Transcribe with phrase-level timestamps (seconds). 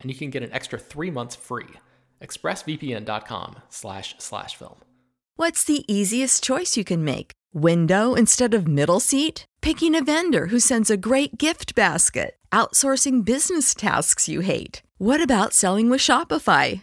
[0.00, 1.68] and you can get an extra three months free.
[2.22, 4.76] ExpressVPN.com slash slash film.
[5.36, 7.32] What's the easiest choice you can make?
[7.54, 9.46] Window instead of middle seat?
[9.62, 12.36] Picking a vendor who sends a great gift basket?
[12.52, 14.82] Outsourcing business tasks you hate?
[14.98, 16.82] What about selling with Shopify?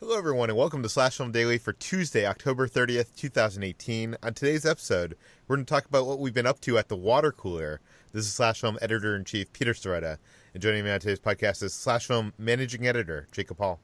[0.00, 4.16] Hello, everyone, and welcome to Slash Film Daily for Tuesday, October 30th, 2018.
[4.22, 5.14] On today's episode,
[5.46, 7.80] we're going to talk about what we've been up to at the water cooler.
[8.12, 10.16] This is Slash Film Editor in Chief Peter Sciretta,
[10.54, 13.78] and joining me on today's podcast is Slash Film Managing Editor Jacob Hall,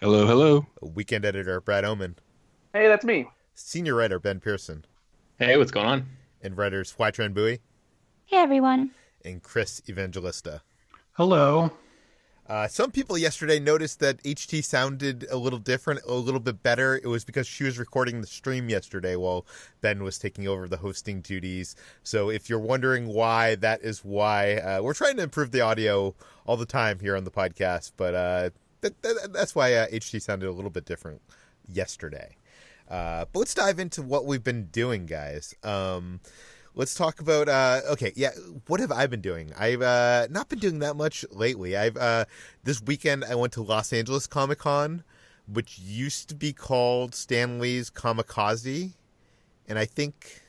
[0.00, 0.66] Hello, hello.
[0.82, 2.16] Weekend Editor Brad Oman,
[2.72, 3.28] Hey, that's me.
[3.54, 4.84] Senior Writer Ben Pearson,
[5.38, 6.06] Hey, what's going on?
[6.42, 7.60] and writers Hoai-Tran Bui
[8.26, 8.90] Hey everyone.
[9.24, 10.62] and Chris Evangelista.
[11.12, 11.70] Hello.
[12.46, 16.96] Uh, some people yesterday noticed that HT sounded a little different, a little bit better.
[17.02, 19.46] It was because she was recording the stream yesterday while
[19.80, 21.74] Ben was taking over the hosting duties.
[22.02, 24.56] So if you're wondering why, that is why.
[24.56, 26.14] Uh, we're trying to improve the audio
[26.46, 28.50] all the time here on the podcast, but uh,
[28.82, 31.22] that, that, that's why uh, HT sounded a little bit different
[31.66, 32.36] yesterday.
[32.90, 35.54] Uh, but let's dive into what we've been doing, guys.
[35.62, 36.20] Um,
[36.74, 38.30] let's talk about uh okay yeah
[38.66, 39.52] what have i been doing?
[39.58, 41.76] I've uh not been doing that much lately.
[41.76, 42.24] I've uh
[42.62, 45.04] this weekend i went to los angeles comic-con
[45.46, 48.94] which used to be called Stan Lee's Comikaze
[49.68, 50.42] and i think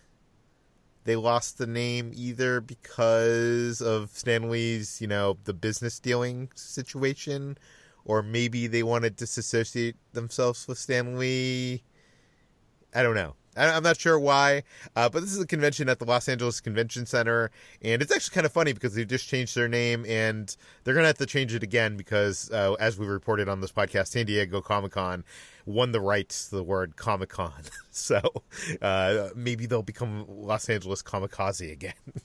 [1.03, 7.57] they lost the name either because of Stan Lee's you know the business dealing situation
[8.05, 11.83] or maybe they want to disassociate themselves with stanley.
[12.93, 14.63] I don't know I'm not sure why,
[14.95, 17.51] uh, but this is a convention at the Los Angeles Convention Center,
[17.81, 21.07] and it's actually kind of funny because they just changed their name, and they're gonna
[21.07, 24.61] have to change it again because, uh, as we reported on this podcast, San Diego
[24.61, 25.23] Comic Con
[25.65, 28.19] won the rights to the word Comic Con, so
[28.81, 31.93] uh, maybe they'll become Los Angeles Comikaze again.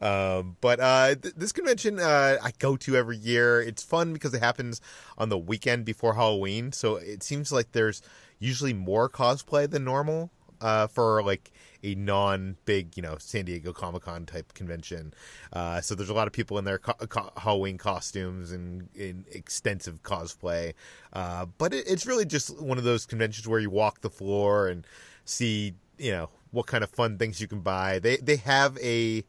[0.00, 3.60] Um, but uh, th- this convention uh, I go to every year.
[3.60, 4.80] It's fun because it happens
[5.18, 8.02] on the weekend before Halloween, so it seems like there's
[8.38, 10.30] usually more cosplay than normal
[10.60, 11.52] uh, for like
[11.82, 15.12] a non big, you know, San Diego Comic Con type convention.
[15.52, 19.24] Uh, so there's a lot of people in their co- co- Halloween costumes and in
[19.30, 20.72] extensive cosplay.
[21.12, 24.68] Uh, but it, it's really just one of those conventions where you walk the floor
[24.68, 24.86] and
[25.24, 27.98] see, you know, what kind of fun things you can buy.
[27.98, 29.24] They they have a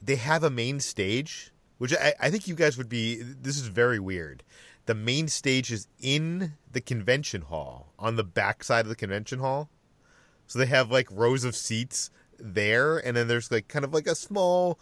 [0.00, 3.16] they have a main stage, which I, I think you guys would be.
[3.16, 4.42] This is very weird.
[4.88, 9.38] The main stage is in the convention hall on the back side of the convention
[9.38, 9.68] hall.
[10.46, 14.06] So they have like rows of seats there, and then there's like kind of like
[14.06, 14.80] a small,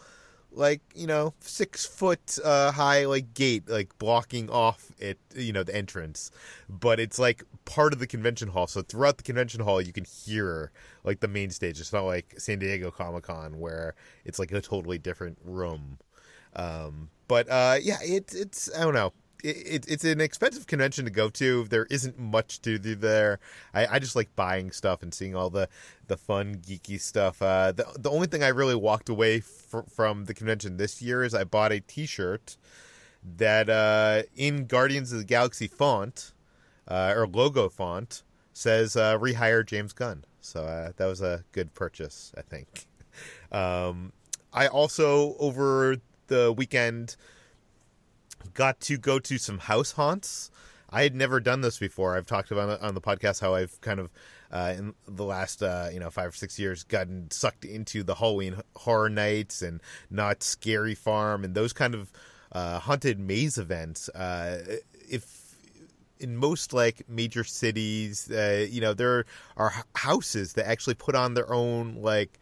[0.53, 5.65] like you know, six foot uh, high like gate like blocking off it, you know,
[5.65, 6.31] the entrance.
[6.69, 8.69] But it's like part of the convention hall.
[8.69, 10.71] So throughout the convention hall, you can hear
[11.03, 11.81] like the main stage.
[11.81, 15.99] It's not like San Diego Comic Con where it's like a totally different room.
[16.55, 19.13] Um, but uh, yeah, it, it's I don't know.
[19.45, 21.65] It, it's an expensive convention to go to.
[21.65, 23.39] There isn't much to do there.
[23.75, 25.69] I, I just like buying stuff and seeing all the,
[26.09, 27.41] the fun geeky stuff.
[27.43, 31.23] Uh, the the only thing I really walked away fr- from the convention this year
[31.23, 32.57] is I bought a T-shirt
[33.37, 36.33] that uh, in Guardians of the Galaxy font
[36.89, 38.23] uh, or logo font
[38.53, 40.25] says uh, rehire James Gunn.
[40.41, 42.87] So uh, that was a good purchase, I think.
[43.53, 44.13] Um,
[44.53, 45.97] I also over
[46.27, 47.17] the weekend
[48.55, 50.51] got to go to some house haunts.
[50.91, 52.17] I had never done this before.
[52.17, 54.11] I've talked about on the podcast how I've kind of
[54.51, 58.15] uh, in the last uh, you know five or six years gotten sucked into the
[58.15, 62.13] Halloween horror nights and Knott's Scary Farm and those kind of
[62.53, 64.09] uh, haunted maze events.
[64.11, 64.79] Uh,
[65.09, 65.47] if
[66.19, 69.25] in most like major cities, uh, you know, there
[69.57, 72.39] are houses that actually put on their own like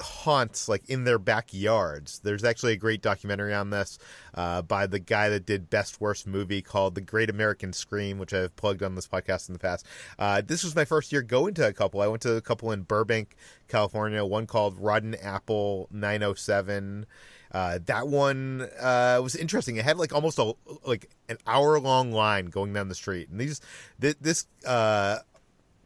[0.00, 2.18] haunts like in their backyards.
[2.20, 3.98] There's actually a great documentary on this
[4.34, 8.32] uh, by the guy that did Best Worst Movie called The Great American Scream, which
[8.32, 9.86] I've plugged on this podcast in the past.
[10.18, 12.00] Uh, this was my first year going to a couple.
[12.00, 13.36] I went to a couple in Burbank,
[13.68, 14.24] California.
[14.24, 17.06] One called Rotten Apple 907.
[17.52, 19.76] Uh, that one uh, was interesting.
[19.76, 20.54] It had like almost a
[20.86, 23.60] like an hour long line going down the street, and these
[23.98, 25.18] this this, uh,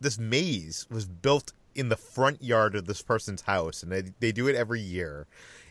[0.01, 4.33] this maze was built in the front yard of this person's house, and they they
[4.33, 5.27] do it every year.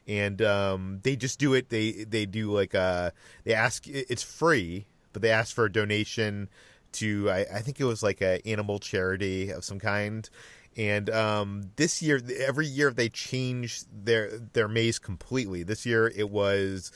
[0.07, 1.69] And um, they just do it.
[1.69, 3.09] They they do like a uh,
[3.43, 3.87] they ask.
[3.87, 6.47] It's free, but they ask for a donation
[6.93, 10.29] to I, I think it was like a animal charity of some kind.
[10.77, 15.63] And um, this year, every year they change their their maze completely.
[15.63, 16.91] This year it was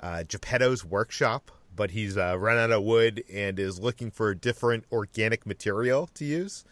[0.00, 4.36] uh, Geppetto's workshop, but he's uh, run out of wood and is looking for a
[4.36, 6.64] different organic material to use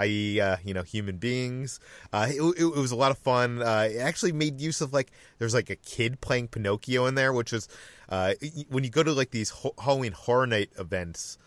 [0.00, 1.80] i.e., uh, you know, human beings.
[2.12, 3.62] Uh, it, it, was a lot of fun.
[3.62, 7.32] Uh, it actually made use of like there's like a kid playing Pinocchio in there,
[7.32, 7.68] which was
[8.08, 8.34] uh,
[8.68, 11.38] when you go to like these Halloween Horror Night events.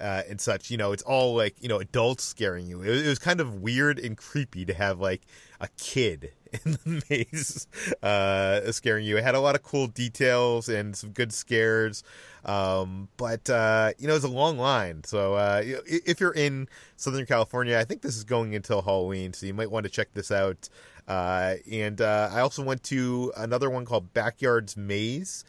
[0.00, 2.82] Uh, and such, you know, it's all like you know adults scaring you.
[2.82, 5.22] It, it was kind of weird and creepy to have like
[5.60, 6.30] a kid
[6.64, 7.66] in the maze
[8.02, 9.16] uh, scaring you.
[9.16, 12.02] It had a lot of cool details and some good scares.
[12.44, 15.04] Um, but, uh, you know, it's a long line.
[15.04, 19.32] So uh, if you're in Southern California, I think this is going until Halloween.
[19.32, 20.68] So you might want to check this out.
[21.06, 25.44] Uh, and uh, I also went to another one called Backyards Maze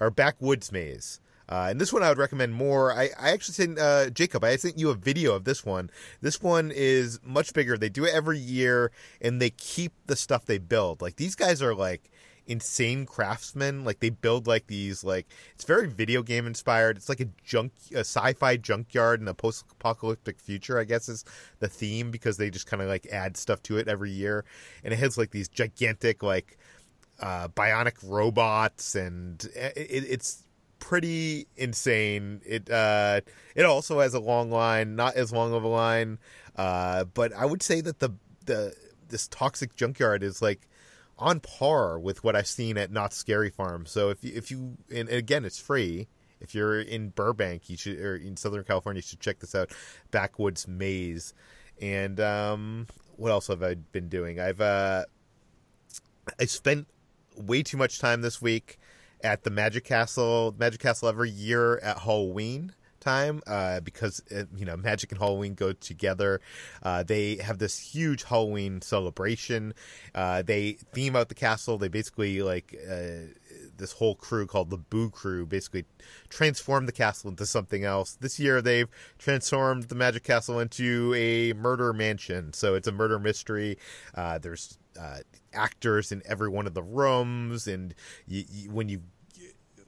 [0.00, 1.20] or Backwoods Maze.
[1.48, 2.92] Uh, and this one I would recommend more.
[2.92, 4.44] I, I actually sent uh, Jacob.
[4.44, 5.90] I sent you a video of this one.
[6.20, 7.76] This one is much bigger.
[7.76, 11.02] They do it every year, and they keep the stuff they build.
[11.02, 12.10] Like these guys are like
[12.46, 13.84] insane craftsmen.
[13.84, 16.96] Like they build like these like it's very video game inspired.
[16.96, 20.78] It's like a junk, a sci-fi junkyard in a post-apocalyptic future.
[20.78, 21.24] I guess is
[21.58, 24.44] the theme because they just kind of like add stuff to it every year,
[24.82, 26.58] and it has like these gigantic like
[27.20, 30.43] uh, bionic robots, and it, it's
[30.84, 32.42] pretty insane.
[32.44, 33.22] It uh,
[33.54, 36.18] it also has a long line, not as long of a line,
[36.56, 38.10] uh, but I would say that the
[38.44, 38.74] the
[39.08, 40.68] this toxic junkyard is like
[41.18, 43.86] on par with what I've seen at Knott's Scary Farm.
[43.86, 46.06] So if you, if you and again, it's free.
[46.40, 49.70] If you're in Burbank, you should or in Southern California, you should check this out.
[50.10, 51.32] Backwoods Maze,
[51.80, 54.38] and um, what else have I been doing?
[54.38, 55.04] I've uh,
[56.38, 56.88] I spent
[57.38, 58.78] way too much time this week
[59.24, 60.54] at the Magic Castle.
[60.56, 62.72] Magic Castle every year at Halloween
[63.04, 66.40] time uh, because uh, you know magic and halloween go together.
[66.82, 69.74] Uh, they have this huge halloween celebration.
[70.14, 71.76] Uh, they theme out the castle.
[71.76, 73.28] They basically like uh,
[73.76, 75.84] this whole crew called the boo crew basically
[76.30, 78.16] transform the castle into something else.
[78.18, 78.88] This year they've
[79.18, 82.52] transformed the magic castle into a murder mansion.
[82.54, 83.76] So it's a murder mystery.
[84.14, 84.78] Uh, there's
[85.52, 87.94] actors in every one of the rooms and
[88.26, 89.02] you, you, when you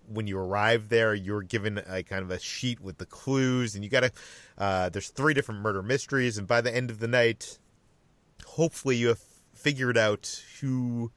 [0.09, 3.85] when you arrive there, you're given a kind of a sheet with the clues, and
[3.85, 4.13] you got to.
[4.59, 7.59] Uh, there's three different murder mysteries, and by the end of the night,
[8.45, 9.21] hopefully you have
[9.55, 11.11] figured out who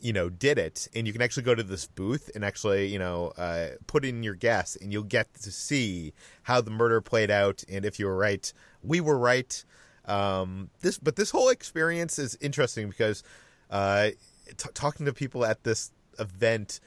[0.00, 2.98] you know did it and you can actually go to this booth and actually you
[2.98, 7.30] know uh, put in your guess and you'll get to see how the murder played
[7.30, 9.64] out and if you were right we were right
[10.04, 13.22] um, this but this whole experience is interesting because
[13.70, 14.10] uh,
[14.46, 16.80] t- talking to people at this event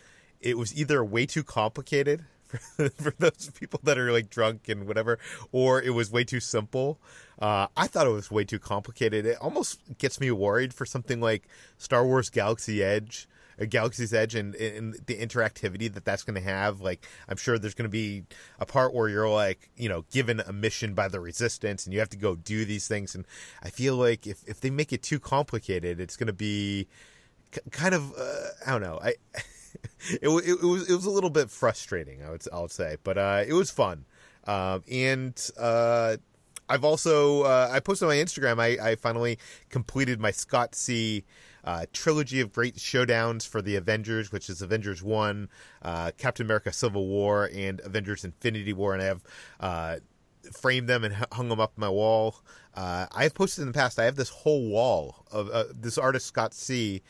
[0.48, 2.58] it was either way too complicated for,
[2.90, 5.20] for those people that are like drunk and whatever,
[5.52, 7.00] or it was way too simple.
[7.40, 9.26] Uh, I thought it was way too complicated.
[9.26, 13.28] It almost gets me worried for something like Star Wars Galaxy Edge.
[13.60, 16.80] or Galaxy's Edge and, and the interactivity that that's going to have.
[16.80, 18.24] Like, I'm sure there's going to be
[18.60, 22.00] a part where you're like, you know, given a mission by the Resistance and you
[22.00, 23.16] have to go do these things.
[23.16, 23.26] And
[23.62, 26.88] I feel like if if they make it too complicated, it's going to be
[27.72, 29.00] kind of uh, I don't know.
[29.04, 29.16] I
[30.10, 32.24] it, it, it, was it was a little bit frustrating.
[32.24, 34.06] I would I would say, but uh, it was fun.
[34.46, 36.18] Um, and uh,
[36.70, 38.60] I've also uh, I posted on my Instagram.
[38.60, 41.24] I, I finally completed my Scott C.
[41.64, 45.50] Uh, trilogy of great showdowns for the Avengers, which is Avengers One,
[45.82, 49.24] uh, Captain America: Civil War, and Avengers: Infinity War, and I have
[49.60, 49.96] uh,
[50.52, 52.38] framed them and hung them up my wall.
[52.74, 54.00] Uh, I've posted in the past.
[54.00, 57.02] I have this whole wall of uh, this artist Scott C.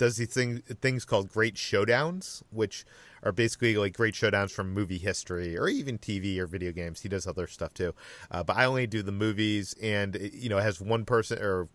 [0.00, 2.86] does these things things called Great Showdowns, which
[3.22, 7.02] are basically like great showdowns from movie history or even TV or video games.
[7.02, 7.94] He does other stuff too,
[8.30, 11.38] uh, but I only do the movies, and it, you know, it has one person
[11.38, 11.68] or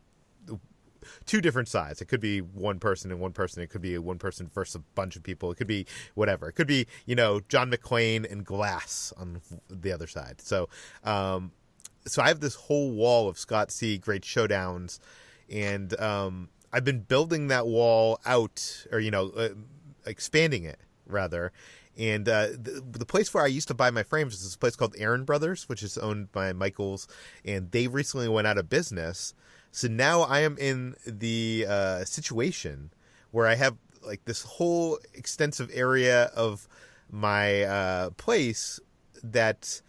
[1.28, 2.02] two different sides.
[2.02, 3.62] It could be one person and one person.
[3.62, 5.52] It could be one person versus a bunch of people.
[5.52, 6.50] It could be whatever.
[6.50, 9.40] It could be you know John McClane and Glass on
[9.70, 10.42] the other side.
[10.42, 10.68] So,
[11.04, 11.52] um,
[12.08, 14.00] so I have this whole wall of Scott C.
[14.00, 14.98] Great showdowns,
[15.48, 19.50] and um, I've been building that wall out, or you know, uh,
[20.06, 20.78] expanding it
[21.08, 21.54] rather.
[21.98, 24.76] And uh, the, the, place where I used to buy my frames is this place
[24.76, 27.08] called Aaron Brothers, which is owned by Michaels,
[27.46, 29.34] and they recently went out of business.
[29.72, 32.92] So now I am in the uh, situation
[33.32, 36.68] where I have like this whole extensive area of
[37.10, 38.82] my uh, place
[39.24, 39.82] that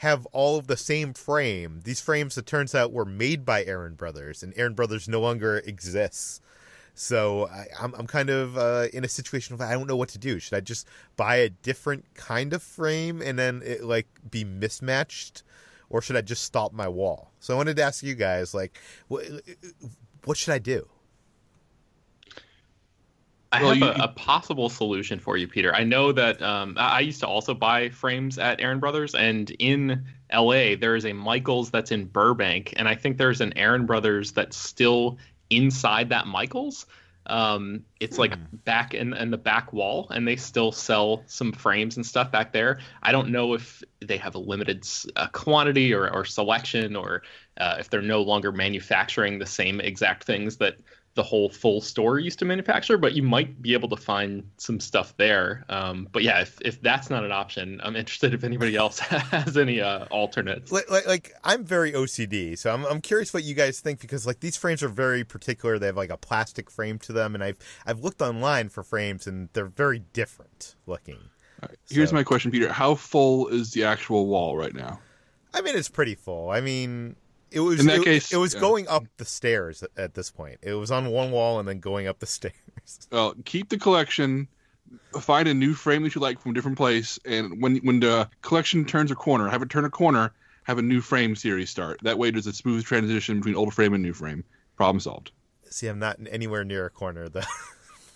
[0.00, 1.82] have all of the same frame.
[1.84, 5.58] These frames, it turns out, were made by Aaron Brothers, and Aaron Brothers no longer
[5.58, 6.40] exists.
[6.94, 9.96] So I, am I'm, I'm kind of uh, in a situation of I don't know
[9.96, 10.38] what to do.
[10.38, 10.88] Should I just
[11.18, 15.42] buy a different kind of frame and then it like be mismatched,
[15.90, 17.32] or should I just stop my wall?
[17.38, 18.78] So I wanted to ask you guys like,
[19.08, 19.26] what,
[20.24, 20.88] what should I do?
[23.52, 25.74] I well, have you, a, a, possible solution for you, Peter.
[25.74, 30.04] I know that um, I used to also buy frames at Aaron Brothers, and in
[30.32, 34.32] LA there is a Michaels that's in Burbank, and I think there's an Aaron Brothers
[34.32, 35.18] that's still
[35.50, 36.86] inside that Michaels.
[37.26, 38.56] Um, it's like hmm.
[38.64, 42.52] back in, in the back wall, and they still sell some frames and stuff back
[42.52, 42.78] there.
[43.02, 47.22] I don't know if they have a limited uh, quantity or, or selection, or
[47.58, 50.76] uh, if they're no longer manufacturing the same exact things that
[51.14, 54.78] the whole full store used to manufacture, but you might be able to find some
[54.78, 55.64] stuff there.
[55.68, 59.56] Um, but yeah, if, if that's not an option, I'm interested if anybody else has
[59.56, 60.70] any uh, alternates.
[60.70, 64.26] Like, like, like, I'm very OCD, so I'm, I'm curious what you guys think because
[64.26, 65.78] like these frames are very particular.
[65.78, 69.26] They have like a plastic frame to them, and I've I've looked online for frames,
[69.26, 71.18] and they're very different looking.
[71.60, 71.76] Right.
[71.90, 75.00] Here's so, my question, Peter: How full is the actual wall right now?
[75.52, 76.50] I mean, it's pretty full.
[76.50, 77.16] I mean,
[77.50, 78.32] it was in that it, case.
[78.32, 78.60] It was yeah.
[78.60, 80.58] going up the stairs at this point.
[80.62, 82.54] It was on one wall and then going up the stairs.
[83.12, 84.48] Well, keep the collection.
[85.20, 88.28] Find a new frame that you like from a different place, and when when the
[88.42, 90.32] collection turns a corner, have it turn a corner.
[90.64, 92.00] Have a new frame series start.
[92.02, 94.44] That way, there's a smooth transition between old frame and new frame.
[94.76, 95.30] Problem solved.
[95.68, 97.42] See, I'm not anywhere near a corner though.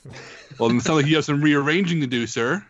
[0.58, 2.66] well, it sounds like you have some rearranging to do, sir.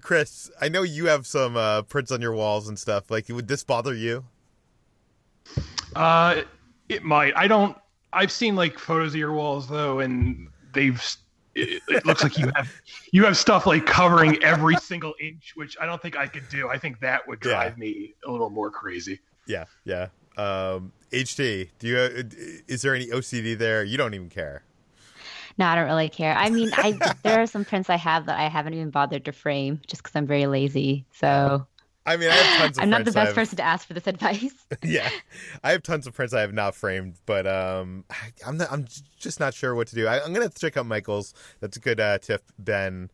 [0.00, 3.10] Chris, I know you have some uh, prints on your walls and stuff.
[3.10, 4.24] Like, would this bother you?
[5.94, 6.42] Uh,
[6.88, 7.36] it might.
[7.36, 7.76] I don't.
[8.12, 11.02] I've seen like photos of your walls though, and they've.
[11.54, 12.70] It, it looks like you have
[13.12, 16.68] you have stuff like covering every single inch, which I don't think I could do.
[16.68, 17.80] I think that would drive yeah.
[17.80, 19.20] me a little more crazy.
[19.46, 20.08] Yeah, yeah.
[20.36, 21.96] Um, HT, do you?
[21.96, 22.22] Uh,
[22.68, 23.84] is there any OCD there?
[23.84, 24.64] You don't even care.
[25.58, 26.34] No, I don't really care.
[26.34, 29.32] I mean, I there are some prints I have that I haven't even bothered to
[29.32, 31.06] frame just because I'm very lazy.
[31.12, 31.66] So
[32.06, 32.60] I mean, I have tons of.
[32.60, 32.78] Prints.
[32.78, 34.54] I'm not the best person to ask for this advice.
[34.82, 35.10] yeah,
[35.64, 38.70] I have tons of prints I have not framed, but um, I, am not.
[38.70, 38.86] I'm
[39.18, 40.06] just not sure what to do.
[40.06, 41.34] I, am gonna check out Michael's.
[41.60, 43.10] That's a good uh, tip, Ben,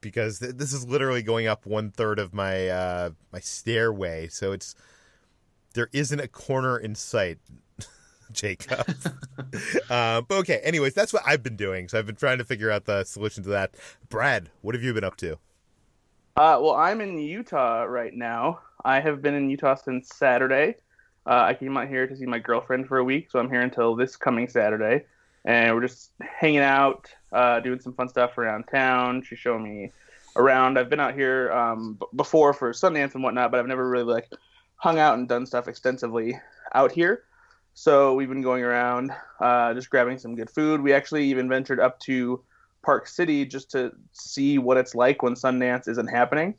[0.00, 4.50] because th- this is literally going up one third of my uh, my stairway, so
[4.50, 4.74] it's
[5.74, 7.38] there isn't a corner in sight.
[8.32, 8.92] Jacob.
[9.88, 11.86] uh, but okay, anyways, that's what I've been doing.
[11.88, 13.76] So I've been trying to figure out the solution to that.
[14.08, 15.38] Brad, what have you been up to?
[16.36, 18.60] Uh, well, I'm in Utah right now.
[18.84, 20.74] I have been in Utah since Saturday.
[21.24, 23.62] Uh, I came out here to see my girlfriend for a week, so I'm here
[23.62, 25.06] until this coming Saturday.
[25.46, 29.22] And we're just hanging out, uh, doing some fun stuff around town.
[29.22, 29.92] She's showing me
[30.36, 30.78] around.
[30.78, 34.04] I've been out here um, b- before for Sundance and whatnot, but I've never really
[34.04, 34.30] like
[34.74, 36.38] hung out and done stuff extensively
[36.74, 37.22] out here.
[37.72, 40.82] So we've been going around, uh, just grabbing some good food.
[40.82, 42.42] We actually even ventured up to
[42.82, 46.54] Park City just to see what it's like when Sundance isn't happening.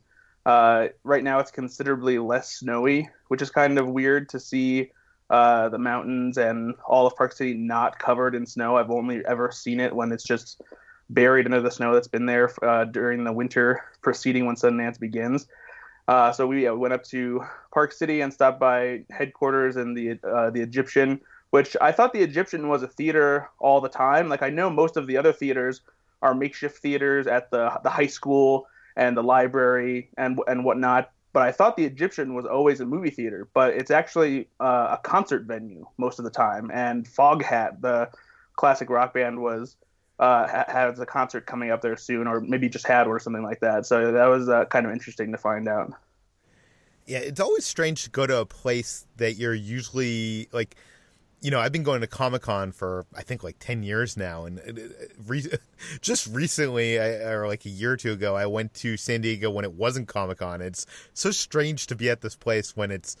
[0.46, 4.90] Uh, right now, it's considerably less snowy, which is kind of weird to see
[5.30, 8.76] uh, the mountains and all of Park City not covered in snow.
[8.76, 10.62] I've only ever seen it when it's just
[11.10, 15.46] buried under the snow that's been there uh, during the winter preceding when Sundance begins.
[16.06, 20.48] Uh, so we went up to Park City and stopped by headquarters and the uh,
[20.48, 21.20] the Egyptian,
[21.50, 24.30] which I thought the Egyptian was a theater all the time.
[24.30, 25.82] Like I know most of the other theaters
[26.22, 31.10] are makeshift theaters at the the high school and the library and and whatnot.
[31.32, 35.00] But I thought the Egyptian was always a movie theater, but it's actually uh, a
[35.02, 36.70] concert venue most of the time.
[36.72, 38.10] And Foghat, the
[38.56, 39.76] classic rock band, was
[40.18, 43.60] uh, has a concert coming up there soon, or maybe just had or something like
[43.60, 43.86] that.
[43.86, 45.92] So that was uh, kind of interesting to find out.
[47.06, 50.76] Yeah, it's always strange to go to a place that you're usually like.
[51.40, 54.44] You know, I've been going to Comic Con for I think like ten years now,
[54.44, 54.60] and
[55.26, 55.46] re-
[56.00, 59.50] just recently, I, or like a year or two ago, I went to San Diego
[59.50, 60.60] when it wasn't Comic Con.
[60.60, 63.16] It's so strange to be at this place when it's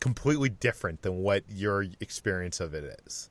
[0.00, 3.30] completely different than what your experience of it is.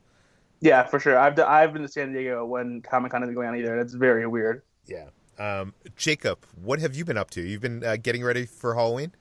[0.60, 1.18] Yeah, for sure.
[1.18, 3.78] I've I've been to San Diego when Comic Con isn't going on either.
[3.78, 4.62] It's very weird.
[4.86, 5.08] Yeah.
[5.38, 7.42] Um, Jacob, what have you been up to?
[7.42, 9.12] You've been uh, getting ready for Halloween.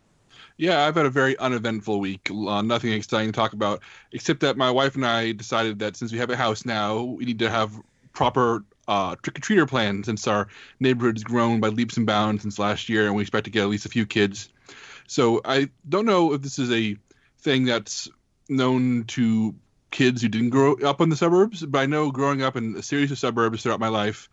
[0.58, 2.30] Yeah, I've had a very uneventful week.
[2.30, 3.82] Uh, nothing exciting to talk about,
[4.12, 7.26] except that my wife and I decided that since we have a house now, we
[7.26, 7.74] need to have
[8.14, 10.48] proper uh, trick or treater plan since our
[10.80, 13.70] neighborhood's grown by leaps and bounds since last year, and we expect to get at
[13.70, 14.50] least a few kids.
[15.08, 16.98] So I don't know if this is a
[17.40, 18.08] thing that's
[18.50, 19.56] known to
[19.92, 22.82] kids who didn't grow up in the suburbs, but I know growing up in a
[22.82, 24.30] series of suburbs throughout my life,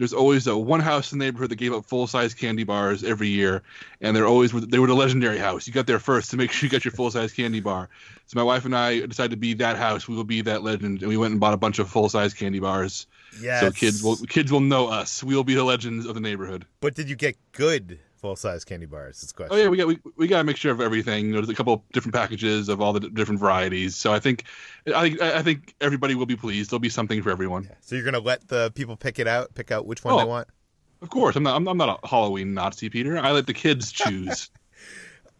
[0.00, 3.04] there's always a one house in the neighborhood that gave up full size candy bars
[3.04, 3.62] every year,
[4.00, 5.66] and they're always they were the legendary house.
[5.66, 7.90] You got there first to make sure you got your full size candy bar.
[8.26, 10.08] So my wife and I decided to be that house.
[10.08, 12.32] We will be that legend, and we went and bought a bunch of full size
[12.32, 13.06] candy bars.
[13.42, 13.60] Yeah.
[13.60, 15.22] So kids will kids will know us.
[15.22, 16.64] We will be the legends of the neighborhood.
[16.80, 19.20] But did you get good full size candy bars?
[19.20, 19.56] This question.
[19.56, 21.26] Oh yeah, we got we, we got a mixture of everything.
[21.26, 23.96] You know, there's a couple different packages of all the different varieties.
[23.96, 24.44] So I think
[24.94, 26.70] I think I think everybody will be pleased.
[26.70, 27.64] There'll be something for everyone.
[27.64, 27.76] Yeah.
[27.80, 30.24] So you're gonna let the people pick it out, pick out which one oh, they
[30.24, 30.48] want.
[31.02, 31.56] Of course, I'm not.
[31.56, 33.18] I'm, I'm not a Halloween Nazi, Peter.
[33.18, 34.50] I let the kids choose.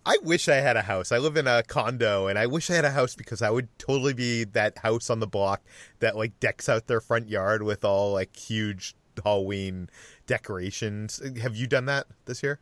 [0.06, 1.12] I wish I had a house.
[1.12, 3.68] I live in a condo, and I wish I had a house because I would
[3.78, 5.62] totally be that house on the block
[5.98, 9.90] that like decks out their front yard with all like huge Halloween
[10.30, 11.20] decorations.
[11.42, 12.60] Have you done that this year?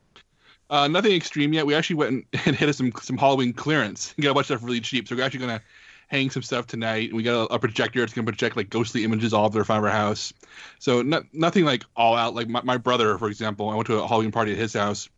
[0.70, 1.66] Uh, nothing extreme yet.
[1.66, 4.64] We actually went and, hit some some Halloween clearance and got a bunch of stuff
[4.64, 5.06] really cheap.
[5.06, 5.60] So we're actually gonna
[6.08, 7.12] hang some stuff tonight.
[7.12, 8.02] We got a, a projector.
[8.02, 10.32] It's gonna project like ghostly images all over front of our house.
[10.78, 12.34] So not, nothing like all out.
[12.34, 15.10] Like my, my brother, for example, I went to a Halloween party at his house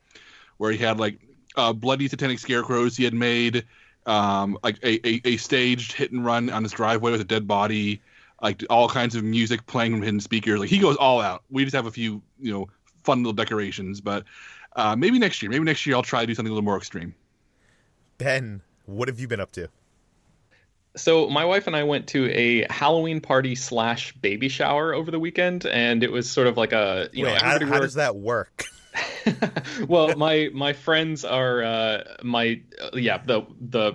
[0.57, 1.21] where he had like
[1.55, 3.65] uh, bloody satanic scarecrows he had made,
[4.07, 7.47] um, like a, a, a staged hit and run on his driveway with a dead
[7.47, 8.03] body,
[8.42, 10.61] like all kinds of music playing from hidden speakers.
[10.61, 11.44] Like he goes all out.
[11.50, 12.68] We just have a few, you know,
[13.05, 14.24] fun little decorations, but
[14.76, 15.50] uh, maybe next year.
[15.50, 17.14] Maybe next year I'll try to do something a little more extreme.
[18.18, 19.68] Ben, what have you been up to?
[20.96, 25.20] So my wife and I went to a Halloween party slash baby shower over the
[25.20, 28.16] weekend, and it was sort of like a you Wait, know how, how does that
[28.16, 28.64] work?
[29.88, 33.94] well, my my friends are uh, my uh, yeah the the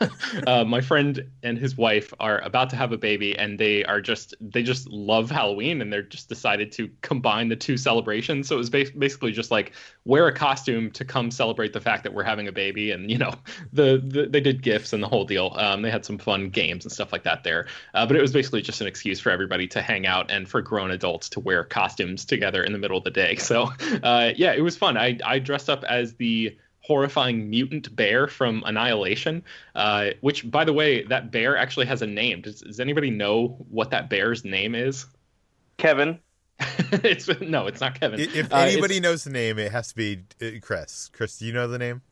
[0.46, 4.00] uh, my friend and his wife are about to have a baby, and they are
[4.00, 8.48] just they just love Halloween, and they're just decided to combine the two celebrations.
[8.48, 9.72] So it was ba- basically just like
[10.04, 13.18] wear a costume to come celebrate the fact that we're having a baby, and you
[13.18, 13.32] know
[13.72, 15.54] the, the they did gifts and the whole deal.
[15.56, 18.32] Um, they had some fun games and stuff like that there, uh, but it was
[18.32, 21.64] basically just an excuse for everybody to hang out and for grown adults to wear
[21.64, 23.36] costumes together in the middle of the day.
[23.36, 23.70] So
[24.30, 24.96] uh, yeah, it was fun.
[24.96, 30.72] I I dressed up as the horrifying mutant bear from Annihilation, uh, which, by the
[30.72, 32.40] way, that bear actually has a name.
[32.40, 35.06] Does, does anybody know what that bear's name is?
[35.76, 36.18] Kevin.
[36.58, 38.20] it's no, it's not Kevin.
[38.20, 41.10] If uh, anybody uh, knows the name, it has to be uh, Chris.
[41.12, 42.02] Chris, do you know the name?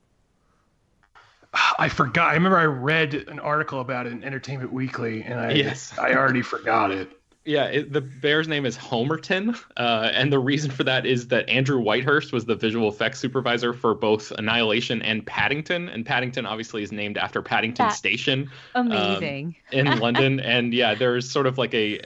[1.78, 2.30] I forgot.
[2.30, 5.96] I remember I read an article about it in Entertainment Weekly, and I yes.
[5.98, 7.10] I already forgot it.
[7.48, 11.48] Yeah, it, the bear's name is Homerton, uh, and the reason for that is that
[11.48, 16.82] Andrew Whitehurst was the visual effects supervisor for both Annihilation and Paddington, and Paddington obviously
[16.82, 20.40] is named after Paddington That's Station, amazing um, in London.
[20.40, 21.98] And yeah, there's sort of like a,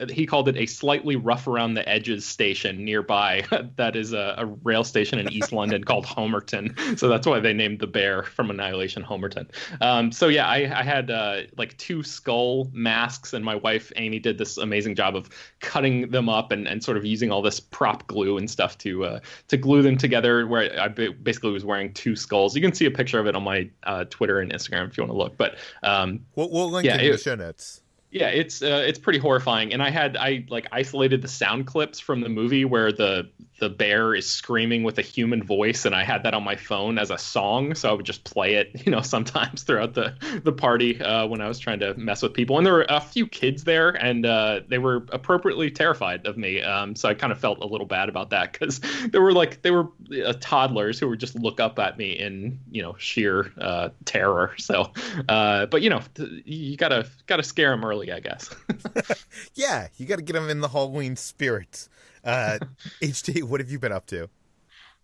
[0.00, 3.44] a he called it a slightly rough around the edges station nearby
[3.76, 6.98] that is a, a rail station in East London called Homerton.
[6.98, 9.46] So that's why they named the bear from Annihilation Homerton.
[9.82, 14.20] Um, so yeah, I, I had uh, like two skull masks, and my wife Amy
[14.20, 15.28] did this amazing amazing job of
[15.60, 19.04] cutting them up and, and sort of using all this prop glue and stuff to
[19.04, 20.46] uh, to glue them together.
[20.46, 22.54] Where I basically was wearing two skulls.
[22.54, 25.02] You can see a picture of it on my uh, Twitter and Instagram if you
[25.02, 25.36] want to look.
[25.36, 27.82] But um, we'll, we'll link yeah, in it, the show notes.
[28.10, 31.98] Yeah, it's uh, it's pretty horrifying, and I had I like isolated the sound clips
[31.98, 36.04] from the movie where the the bear is screaming with a human voice, and I
[36.04, 38.92] had that on my phone as a song, so I would just play it, you
[38.92, 40.14] know, sometimes throughout the
[40.44, 42.56] the party uh, when I was trying to mess with people.
[42.56, 46.62] And there were a few kids there, and uh, they were appropriately terrified of me,
[46.62, 49.62] um, so I kind of felt a little bad about that because they were like
[49.62, 49.88] they were
[50.24, 54.54] uh, toddlers who would just look up at me in you know sheer uh, terror.
[54.66, 54.90] So,
[55.28, 56.00] uh, but you know,
[56.44, 58.54] you gotta gotta scare them early, I guess.
[59.54, 61.88] yeah, you got to get them in the Halloween spirit.
[62.24, 62.58] Uh,
[63.02, 64.28] HT, what have you been up to?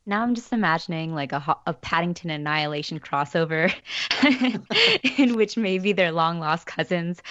[0.04, 3.72] Now I'm just imagining like a, a Paddington Annihilation crossover
[5.18, 7.22] in which maybe they're long lost cousins.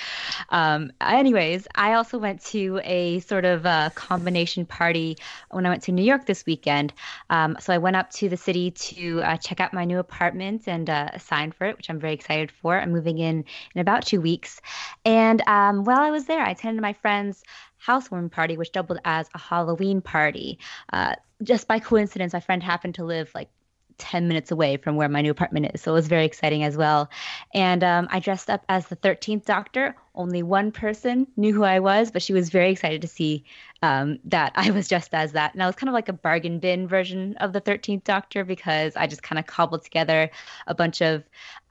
[0.50, 5.18] Um, anyways, I also went to a sort of a combination party
[5.50, 6.94] when I went to New York this weekend.
[7.30, 10.68] Um, so I went up to the city to uh, check out my new apartment
[10.68, 12.80] and uh, sign for it, which I'm very excited for.
[12.80, 13.44] I'm moving in
[13.76, 14.62] in about two weeks.
[15.04, 17.44] And um, while I was there, I attended my friend's
[17.82, 20.60] housewarming party, which doubled as a Halloween party.
[20.94, 23.50] Uh, just by coincidence, my friend happened to live like
[23.98, 25.82] 10 minutes away from where my new apartment is.
[25.82, 27.10] So it was very exciting as well.
[27.54, 29.96] And um, I dressed up as the 13th Doctor.
[30.16, 33.46] Only one person knew who I was, but she was very excited to see
[33.82, 35.54] um, that I was dressed as that.
[35.54, 38.96] And I was kind of like a bargain bin version of the 13th Doctor because
[38.96, 40.30] I just kind of cobbled together
[40.68, 41.24] a bunch of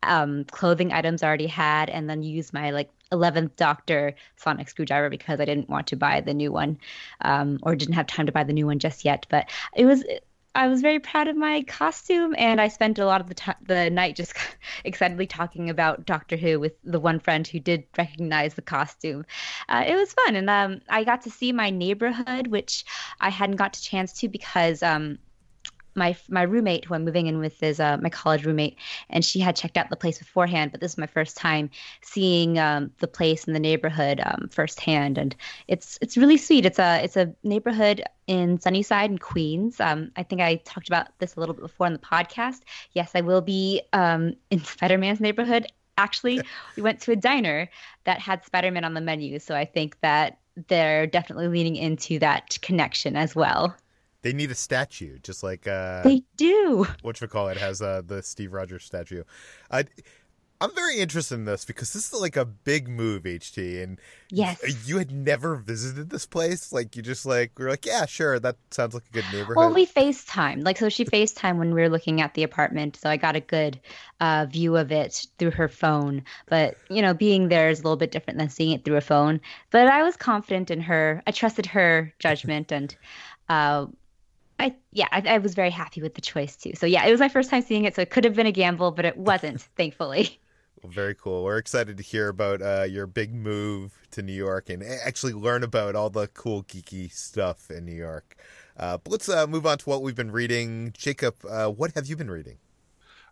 [0.03, 5.11] um, clothing items I already had and then used my like 11th Doctor sonic screwdriver
[5.11, 6.79] because I didn't want to buy the new one
[7.23, 9.27] um, or didn't have time to buy the new one just yet.
[9.29, 10.05] But it was
[10.55, 13.53] I was very proud of my costume, and I spent a lot of the t-
[13.63, 14.35] the night just
[14.85, 19.25] excitedly talking about Doctor Who with the one friend who did recognize the costume.
[19.69, 22.85] Uh, it was fun, and um, I got to see my neighborhood, which
[23.21, 25.19] I hadn't got a chance to because um,
[25.95, 28.77] my my roommate who I'm moving in with is uh, my college roommate,
[29.09, 30.73] and she had checked out the place beforehand.
[30.73, 31.71] But this is my first time
[32.03, 35.35] seeing um, the place in the neighborhood um, firsthand, and
[35.69, 36.65] it's it's really sweet.
[36.65, 39.81] It's a it's a neighborhood in Sunnyside and Queens.
[39.81, 42.61] Um, I think I talked about this a little bit before on the podcast.
[42.93, 45.67] Yes, I will be um, in Spider Man's neighborhood.
[45.99, 46.41] Actually,
[46.77, 47.69] we went to a diner
[48.05, 52.19] that had Spider Man on the menu, so I think that they're definitely leaning into
[52.19, 53.77] that connection as well.
[54.23, 56.87] They need a statue, just like uh, they do.
[57.03, 59.25] What you call it has uh, the Steve Rogers statue.
[59.71, 59.85] Uh,
[60.63, 63.99] I'm very interested in this because this is like a big move, HT, and
[64.31, 66.71] yes, you had never visited this place.
[66.71, 69.57] Like you just like we are like, yeah, sure, that sounds like a good neighborhood.
[69.57, 73.09] Well, we FaceTime, like so she FaceTime when we were looking at the apartment, so
[73.09, 73.81] I got a good
[74.21, 76.25] uh, view of it through her phone.
[76.47, 79.01] But you know, being there is a little bit different than seeing it through a
[79.01, 79.41] phone.
[79.71, 81.23] But I was confident in her.
[81.27, 82.95] I trusted her judgment, and
[83.49, 83.87] uh,
[84.61, 86.73] I yeah, I, I, was very happy with the choice too.
[86.75, 88.53] So yeah, it was my first time seeing it, so it could have been a
[88.53, 90.39] gamble, but it wasn't, thankfully.
[90.83, 91.45] Well, very cool.
[91.45, 95.63] We're excited to hear about uh, your big move to New York and actually learn
[95.63, 98.37] about all the cool geeky stuff in New York.
[98.79, 100.93] Uh, but let's uh, move on to what we've been reading.
[100.97, 102.57] Jacob, uh, what have you been reading?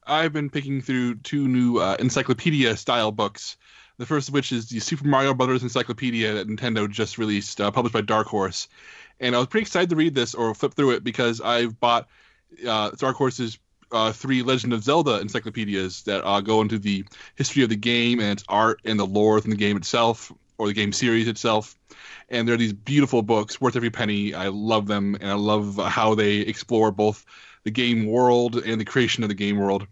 [0.07, 3.57] I've been picking through two new uh, encyclopedia style books.
[3.99, 7.71] The first of which is the Super Mario Brothers Encyclopedia that Nintendo just released, uh,
[7.71, 8.69] published by Dark Horse
[9.21, 12.09] and I was pretty excited to read this or flip through it because I've bought
[12.67, 13.59] uh, Dark Horse's
[13.91, 17.05] uh, three Legend of Zelda encyclopedias that uh, go into the
[17.37, 20.67] history of the game and its art and the lore within the game itself or
[20.67, 21.75] the game series itself.
[22.29, 24.35] And they're these beautiful books, worth every penny.
[24.35, 27.25] I love them, and I love how they explore both
[27.65, 29.87] the game world and the creation of the game world.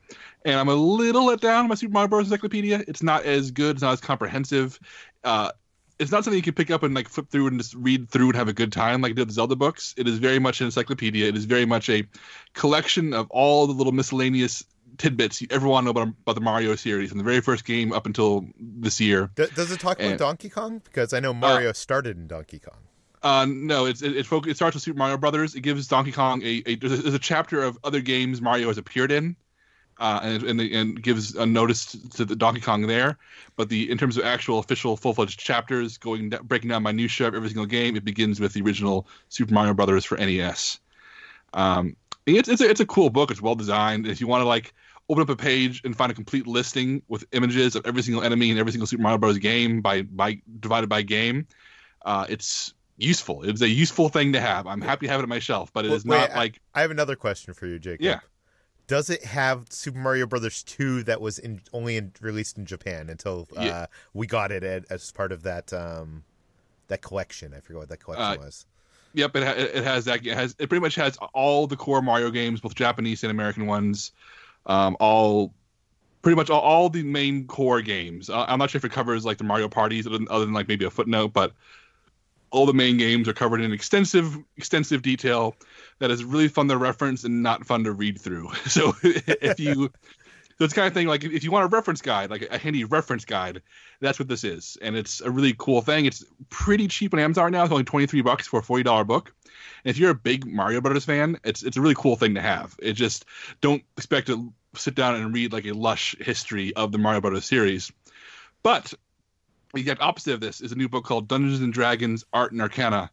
[0.44, 2.26] And I'm a little let down by Super Mario Bros.
[2.26, 2.84] Encyclopedia.
[2.86, 4.78] It's not as good, it's not as comprehensive.
[5.24, 5.50] Uh,
[5.98, 8.28] it's not something you can pick up and like flip through and just read through
[8.28, 9.94] and have a good time like did the Zelda books.
[9.96, 11.28] It is very much an encyclopedia.
[11.28, 12.04] It is very much a
[12.52, 14.64] collection of all the little miscellaneous
[14.98, 17.64] tidbits you ever want to know about, about the Mario series from the very first
[17.64, 19.30] game up until this year.
[19.34, 20.80] Does it talk and, about Donkey Kong?
[20.84, 22.78] Because I know Mario uh, started in Donkey Kong.
[23.22, 25.54] Uh, no, it's, it, it, it starts with Super Mario Brothers.
[25.54, 28.68] It gives Donkey Kong a, a there's, a there's a chapter of other games Mario
[28.68, 29.36] has appeared in
[29.98, 33.18] uh, and, and, and gives a notice to the Donkey Kong there.
[33.56, 37.34] But the in terms of actual official full fledged chapters, going breaking down minutia of
[37.34, 40.78] every single game, it begins with the original Super Mario Brothers for NES.
[41.54, 43.30] Um, it's it's a, it's a cool book.
[43.30, 44.06] It's well designed.
[44.06, 44.74] If you want to like
[45.08, 48.50] open up a page and find a complete listing with images of every single enemy
[48.50, 49.38] in every single Super Mario Bros.
[49.38, 51.46] game by by divided by game,
[52.04, 53.44] uh, it's useful.
[53.44, 54.66] It's a useful thing to have.
[54.66, 56.60] I'm happy to have it on my shelf, but it is not like.
[56.74, 58.04] I have another question for you, Jacob.
[58.04, 58.20] Yeah
[58.86, 63.08] does it have Super Mario Brothers 2 that was in, only in, released in Japan
[63.08, 63.86] until uh, yeah.
[64.14, 66.24] we got it at, as part of that um,
[66.88, 67.52] that collection?
[67.52, 68.66] I forget what that collection uh, was.
[69.14, 70.24] Yep, it, ha- it has that.
[70.24, 73.66] It has it pretty much has all the core Mario games, both Japanese and American
[73.66, 74.12] ones,
[74.66, 75.52] um, all
[76.22, 78.28] pretty much all, all the main core games.
[78.28, 80.54] Uh, I'm not sure if it covers like the Mario parties, other than, other than
[80.54, 81.52] like maybe a footnote, but
[82.50, 85.56] all the main games are covered in extensive extensive detail
[85.98, 88.50] that is really fun to reference and not fun to read through.
[88.66, 89.90] So if you
[90.58, 92.84] so it's kind of thing like if you want a reference guide, like a handy
[92.84, 93.62] reference guide,
[94.00, 96.06] that's what this is, and it's a really cool thing.
[96.06, 97.64] It's pretty cheap on Amazon right now.
[97.64, 99.34] It's only twenty three bucks for a forty dollar book.
[99.84, 102.40] And if you're a big Mario Brothers fan, it's it's a really cool thing to
[102.40, 102.74] have.
[102.80, 103.26] It just
[103.60, 107.44] don't expect to sit down and read like a lush history of the Mario Brothers
[107.44, 107.92] series,
[108.62, 108.94] but
[109.74, 112.60] the exact opposite of this is a new book called Dungeons and Dragons: Art and
[112.60, 113.10] Arcana.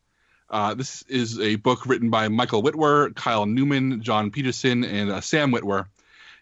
[0.49, 5.19] Uh, this is a book written by Michael Witwer, Kyle Newman, Jon Peterson, and uh,
[5.21, 5.87] Sam Witwer.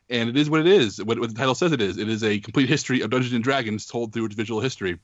[0.09, 1.01] and it is what it is.
[1.03, 1.97] What, what, the title says it is.
[1.97, 4.99] It is a complete history of Dungeons and Dragons told through its visual history,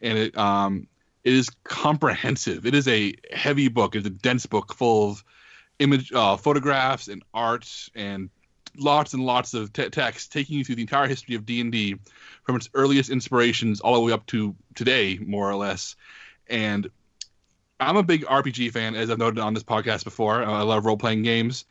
[0.00, 0.88] and it um
[1.24, 2.66] it is comprehensive.
[2.66, 3.94] It is a heavy book.
[3.94, 5.24] It's a dense book full of
[5.78, 8.30] image, uh, photographs, and art, and
[8.78, 11.72] lots and lots of te- text taking you through the entire history of D and
[11.72, 11.96] D,
[12.44, 15.96] from its earliest inspirations all the way up to today, more or less.
[16.48, 16.90] And
[17.80, 20.42] I'm a big RPG fan, as I've noted on this podcast before.
[20.42, 21.64] I love role playing games.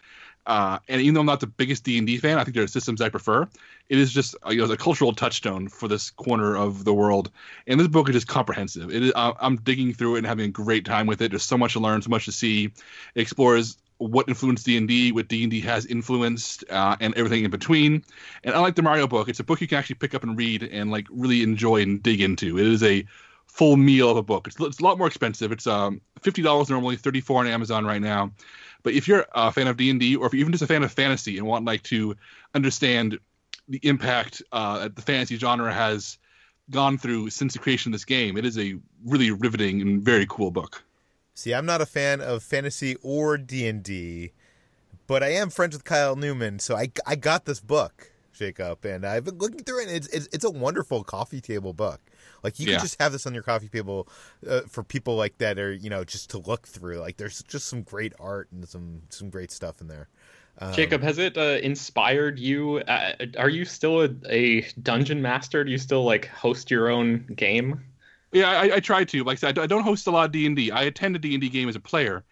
[0.46, 2.64] Uh, and even though I'm not the biggest D and D fan, I think there
[2.64, 3.50] are systems I prefer.
[3.90, 7.32] It is just uh, you know, a cultural touchstone for this corner of the world,
[7.68, 8.90] and this book is just comprehensive.
[8.90, 11.32] It is, uh, I'm digging through it and having a great time with it.
[11.32, 12.66] There's so much to learn, so much to see.
[13.14, 17.14] It explores what influenced D and D, what D and D has influenced, uh, and
[17.16, 18.04] everything in between.
[18.44, 20.64] And unlike the Mario book, it's a book you can actually pick up and read
[20.64, 22.58] and like really enjoy and dig into.
[22.58, 23.06] It is a
[23.48, 24.48] full meal of a book.
[24.48, 25.52] It's, it's a lot more expensive.
[25.52, 28.32] It's um, fifty dollars normally, thirty four on Amazon right now.
[28.84, 30.68] But if you're a fan of D and D, or if you're even just a
[30.68, 32.16] fan of fantasy and want like to
[32.54, 33.20] understand
[33.68, 36.18] the impact uh, that the fantasy genre has
[36.70, 40.26] gone through since the creation of this game, it is a really riveting and very
[40.30, 40.84] cool book.
[41.38, 44.32] See, I'm not a fan of fantasy or D and D,
[45.06, 49.06] but I am friends with Kyle Newman, so I I got this book, Jacob, and
[49.06, 49.88] I've been looking through it.
[49.88, 52.02] And it's it's, it's a wonderful coffee table book.
[52.42, 52.74] Like you Yeah.
[52.74, 54.08] can just have this on your coffee table
[54.50, 56.98] uh, for people like that, or you know, just to look through.
[56.98, 60.08] Like there's just some great art and some some great stuff in there.
[60.58, 62.80] Um, Jacob, has it uh, inspired you?
[62.80, 65.64] Uh, are you still a, a dungeon master?
[65.64, 67.84] Do you still like host your own game?
[68.32, 69.24] Yeah, I, I try to.
[69.24, 70.72] Like I said, I don't host a lot of D and D.
[70.72, 72.26] I attend a D and D game as a player,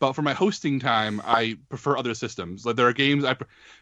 [0.00, 2.64] but for my hosting time, I prefer other systems.
[2.64, 3.36] Like there are games I,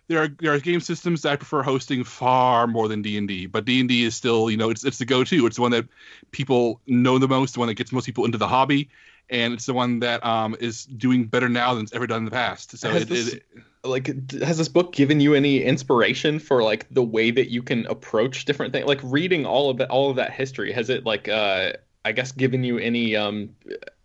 [0.08, 3.28] there are there are game systems that I prefer hosting far more than D and
[3.28, 3.46] D.
[3.46, 5.46] But D and D is still, you know, it's it's the go-to.
[5.46, 5.86] It's the one that
[6.32, 8.90] people know the most, the one that gets most people into the hobby,
[9.30, 12.24] and it's the one that um is doing better now than it's ever done in
[12.24, 12.76] the past.
[12.76, 13.44] So Has it, this- it,
[13.84, 14.06] Like,
[14.42, 18.44] has this book given you any inspiration for like the way that you can approach
[18.44, 18.86] different things?
[18.86, 21.72] Like reading all of that, all of that history, has it like, uh,
[22.04, 23.56] I guess, given you any, um,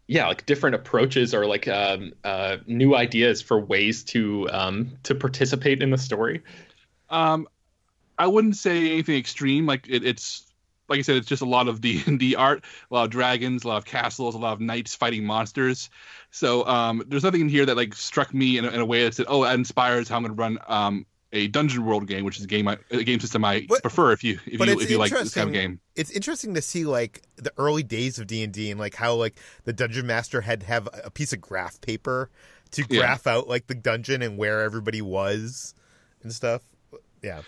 [0.08, 5.14] yeah, like different approaches or like um, uh, new ideas for ways to um, to
[5.14, 6.42] participate in the story?
[7.12, 7.48] Um,
[8.18, 9.68] I wouldn't say anything extreme.
[9.68, 10.47] Like it, it's
[10.90, 13.10] like I said, it's just a lot of D and D art, a lot of
[13.10, 15.90] dragons, a lot of castles, a lot of knights fighting monsters.
[16.32, 19.04] So um, there's nothing in here that like struck me in a, in a way
[19.04, 22.24] that said, "Oh, that inspires how I'm going to run um, a Dungeon World game,"
[22.26, 24.80] which is a game I, a game system I But- prefer if you if you
[24.80, 25.80] if you like this kind of game.
[25.96, 29.14] it's interesting to see like the early days of D and D and like how
[29.16, 32.30] like the dungeon master had to have a piece of graph paper
[32.72, 33.00] to Yeah.
[33.00, 35.74] graph out like the dungeon and where everybody was
[36.24, 36.62] and stuff.
[37.24, 37.42] Yeah.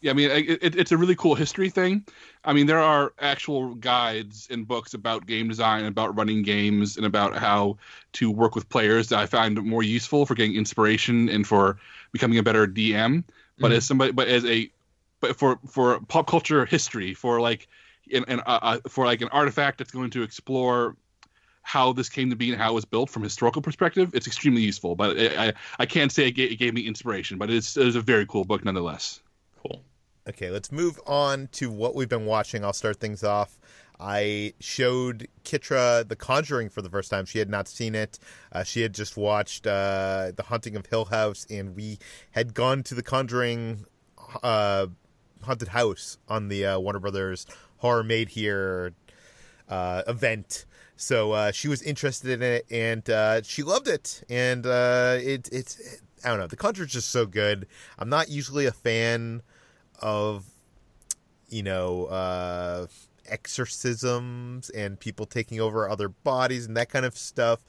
[0.00, 2.06] Yeah, I mean, it, it, it's a really cool history thing.
[2.44, 7.04] I mean, there are actual guides and books about game design, about running games, and
[7.04, 7.76] about how
[8.14, 11.78] to work with players that I find more useful for getting inspiration and for
[12.12, 13.24] becoming a better DM.
[13.60, 13.76] But Mhm.
[13.76, 14.70] as somebody, but as a,
[15.20, 17.68] but for for pop culture history, for like,
[18.10, 20.96] an, an uh, for like an artifact that's going to explore
[21.62, 24.26] how this came to be and how it was built from a historical perspective, it's
[24.28, 24.96] extremely useful.
[24.96, 27.96] But I I, I can't say it gave, it gave me inspiration, but it's it's
[27.96, 29.20] a very cool book nonetheless.
[29.62, 29.84] Cool.
[30.30, 32.64] Okay, let's move on to what we've been watching.
[32.64, 33.58] I'll start things off.
[33.98, 37.26] I showed Kitra The Conjuring for the first time.
[37.26, 38.20] She had not seen it.
[38.52, 41.98] Uh, she had just watched uh, The Haunting of Hill House, and we
[42.30, 43.86] had gone to The Conjuring
[44.44, 44.86] uh,
[45.42, 47.44] Haunted House on the uh, Warner Brothers
[47.78, 48.92] Horror Made Here
[49.68, 50.64] uh, event.
[50.94, 54.22] So uh, she was interested in it, and she loved it.
[54.30, 56.46] And it, it's I don't know.
[56.46, 57.66] The Conjuring's just so good.
[57.98, 59.42] I'm not usually a fan
[60.00, 60.44] of
[61.48, 62.86] you know uh
[63.26, 67.60] exorcisms and people taking over other bodies and that kind of stuff.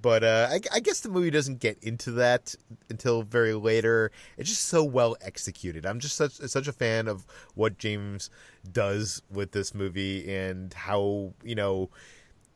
[0.00, 2.54] But uh I, I guess the movie doesn't get into that
[2.90, 4.10] until very later.
[4.36, 5.86] It's just so well executed.
[5.86, 8.30] I'm just such such a fan of what james
[8.70, 11.90] does with this movie and how you know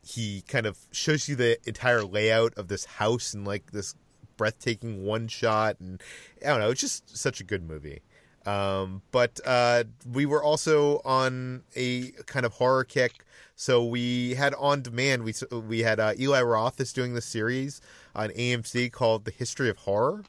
[0.09, 3.95] he kind of shows you the entire layout of this house and like this
[4.37, 6.01] breathtaking one shot and
[6.43, 8.01] i don't know it's just such a good movie
[8.49, 14.55] Um, but uh, we were also on a kind of horror kick, so we had
[14.55, 15.25] on demand.
[15.25, 17.83] We we had uh, Eli Roth is doing the series
[18.15, 20.25] on AMC called The History of Horror,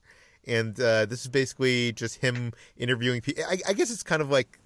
[0.45, 3.45] and uh, this is basically just him interviewing people.
[3.47, 4.58] I, I guess it's kind of like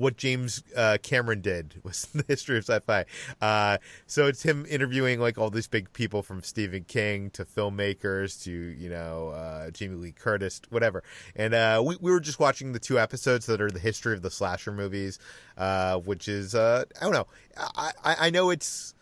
[0.00, 3.04] what James uh, Cameron did was the history of sci-fi.
[3.40, 8.42] Uh, so it's him interviewing like all these big people from Stephen King to filmmakers
[8.44, 11.04] to you know uh, Jamie Lee Curtis, whatever.
[11.36, 14.22] And uh, we we were just watching the two episodes that are the history of
[14.22, 15.18] the slasher movies,
[15.58, 17.26] uh, which is uh, I don't know.
[17.56, 18.94] I, I I know it's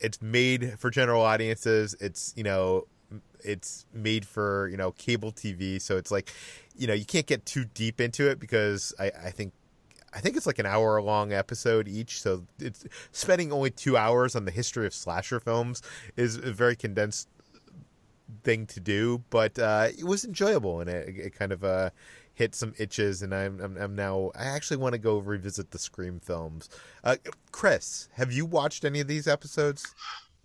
[0.00, 1.96] it's made for general audiences.
[1.98, 2.86] It's you know
[3.42, 6.30] it's made for you know cable TV, so it's like
[6.76, 9.54] you know you can't get too deep into it because I, I think
[10.14, 14.36] I think it's like an hour long episode each, so it's spending only two hours
[14.36, 15.82] on the history of slasher films
[16.16, 17.28] is a very condensed
[18.42, 21.90] thing to do, but uh, it was enjoyable and it, it kind of uh,
[22.34, 23.22] hit some itches.
[23.22, 26.68] And I'm, I'm, I'm now I actually want to go revisit the Scream films.
[27.04, 27.16] Uh,
[27.50, 29.94] Chris, have you watched any of these episodes?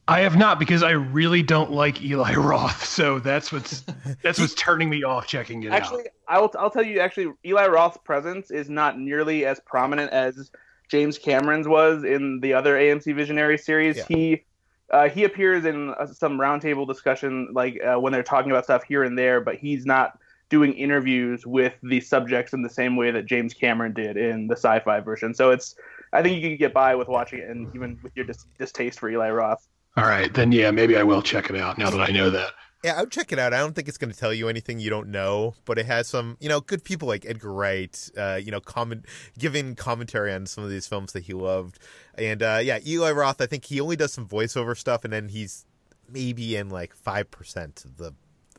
[0.10, 3.84] I have not because I really don't like Eli Roth, so that's what's
[4.22, 6.08] that's what's turning me off checking it actually, out.
[6.28, 6.52] I will.
[6.58, 7.00] I'll tell you.
[7.00, 10.50] Actually, Eli Roth's presence is not nearly as prominent as
[10.90, 13.98] James Cameron's was in the other AMC Visionary series.
[13.98, 14.04] Yeah.
[14.08, 14.46] He
[14.92, 18.84] uh, he appears in uh, some roundtable discussion, like uh, when they're talking about stuff
[18.84, 20.18] here and there, but he's not
[20.50, 24.56] doing interviews with the subjects in the same way that James Cameron did in the
[24.56, 25.34] sci-fi version.
[25.34, 25.76] So it's.
[26.14, 28.98] I think you can get by with watching it, and even with your dis- distaste
[28.98, 29.68] for Eli Roth.
[29.98, 32.52] All right, then yeah, maybe I will check it out now that I know that.
[32.84, 33.52] Yeah, I would check it out.
[33.52, 36.08] I don't think it's going to tell you anything you don't know, but it has
[36.08, 39.06] some, you know, good people like Edgar Wright, uh, you know, comment
[39.40, 41.80] giving commentary on some of these films that he loved.
[42.16, 45.30] And uh, yeah, Eli Roth, I think he only does some voiceover stuff, and then
[45.30, 45.66] he's
[46.08, 48.14] maybe in like five percent of the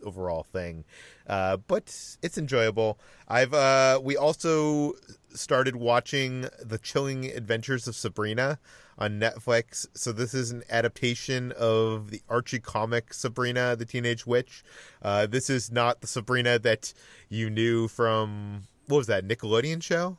[0.05, 0.85] overall thing.
[1.29, 2.99] Uh, but it's enjoyable.
[3.29, 4.95] I've uh, we also
[5.33, 8.59] started watching The Chilling Adventures of Sabrina
[8.99, 9.87] on Netflix.
[9.95, 14.65] So this is an adaptation of the Archie comic Sabrina the Teenage Witch.
[15.01, 16.93] Uh, this is not the Sabrina that
[17.29, 20.17] you knew from what was that Nickelodeon show?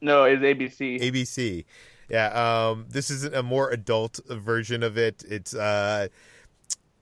[0.00, 1.00] No, it's ABC.
[1.00, 1.64] ABC.
[2.08, 2.28] Yeah,
[2.68, 5.24] um, this is a more adult version of it.
[5.28, 6.08] It's uh,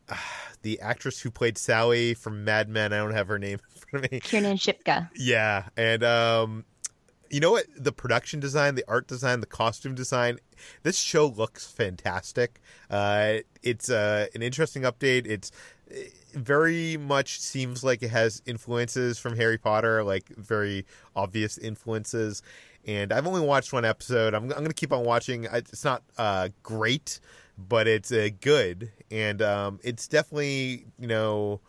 [0.62, 2.92] the actress who played Sally from Mad Men.
[2.92, 4.20] I don't have her name in front of me.
[4.20, 5.10] Kiernan Shipka.
[5.16, 6.64] Yeah, and um,
[7.32, 7.64] you know what?
[7.76, 10.38] The production design, the art design, the costume design.
[10.82, 12.60] This show looks fantastic.
[12.90, 15.26] Uh, it's uh, an interesting update.
[15.26, 15.50] It's
[15.88, 20.84] it very much seems like it has influences from Harry Potter, like very
[21.16, 22.42] obvious influences.
[22.86, 24.34] And I've only watched one episode.
[24.34, 25.44] I'm, I'm going to keep on watching.
[25.50, 27.18] It's not uh, great,
[27.56, 31.60] but it's uh, good, and um, it's definitely you know,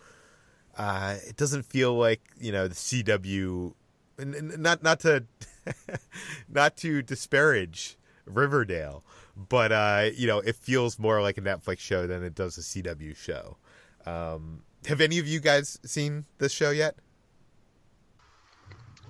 [0.77, 3.73] uh, it doesn't feel like you know the CW.
[4.17, 5.23] Not not to
[6.49, 9.03] not to disparage Riverdale,
[9.35, 12.61] but uh, you know it feels more like a Netflix show than it does a
[12.61, 13.57] CW show.
[14.05, 16.95] Um, have any of you guys seen this show yet?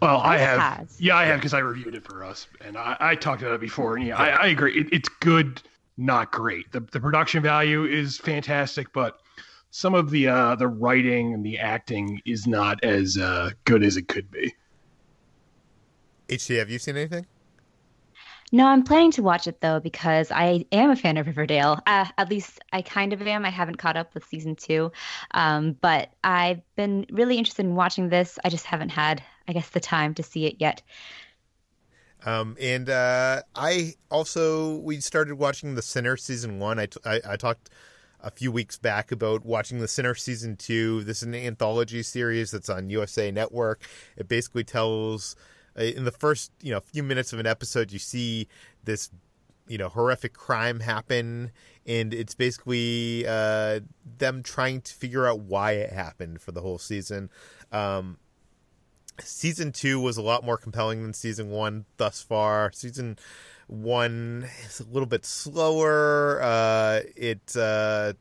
[0.02, 0.60] Well, I have.
[0.60, 1.00] has.
[1.00, 3.62] Yeah, I have because I reviewed it for us, and I, I talked about it
[3.62, 3.96] before.
[3.96, 4.78] And yeah, I, I agree.
[4.78, 5.62] It, it's good,
[5.98, 6.72] not great.
[6.72, 9.22] The the production value is fantastic, but
[9.72, 13.96] some of the uh, the writing and the acting is not as uh, good as
[13.96, 14.54] it could be.
[16.30, 17.26] HT, have you seen anything?
[18.54, 21.80] No, I'm planning to watch it though because I am a fan of Riverdale.
[21.88, 23.46] Uh, at least I kind of am.
[23.46, 24.92] I haven't caught up with season two,
[25.32, 28.38] um, but I've been really interested in watching this.
[28.46, 30.84] I just haven't had, I guess, the time to see it yet.
[32.28, 36.78] Um, and uh, I also we started watching The Sinner season one.
[36.78, 37.72] I, t- I I talked
[38.22, 41.04] a few weeks back about watching The Sinner season two.
[41.04, 43.82] This is an anthology series that's on USA Network.
[44.16, 45.36] It basically tells
[45.76, 48.48] in the first you know few minutes of an episode you see
[48.84, 49.10] this
[49.68, 51.52] you know horrific crime happen
[51.86, 53.80] and it's basically uh,
[54.18, 57.30] them trying to figure out why it happened for the whole season
[57.72, 58.18] um,
[59.20, 62.72] season two was a lot more compelling than season one thus far.
[62.72, 63.18] Season
[63.68, 66.42] one is a little bit slower.
[66.42, 68.14] Uh, it uh,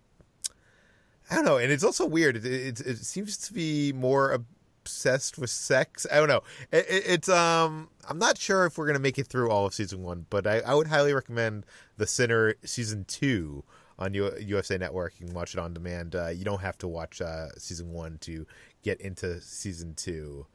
[1.30, 2.36] I don't know, and it's also weird.
[2.36, 4.44] It, it, it seems to be more
[4.82, 6.06] obsessed with sex.
[6.10, 6.42] I don't know.
[6.72, 9.74] It, it, it's um, I'm not sure if we're gonna make it through all of
[9.74, 11.64] season one, but I, I would highly recommend
[11.96, 13.64] The Sinner season two
[13.98, 15.14] on U- USA Network.
[15.18, 16.16] You can watch it on demand.
[16.16, 18.46] Uh, you don't have to watch uh, season one to
[18.82, 20.46] get into season two.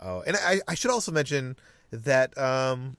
[0.00, 1.56] Oh, and I, I should also mention
[1.90, 2.96] that um,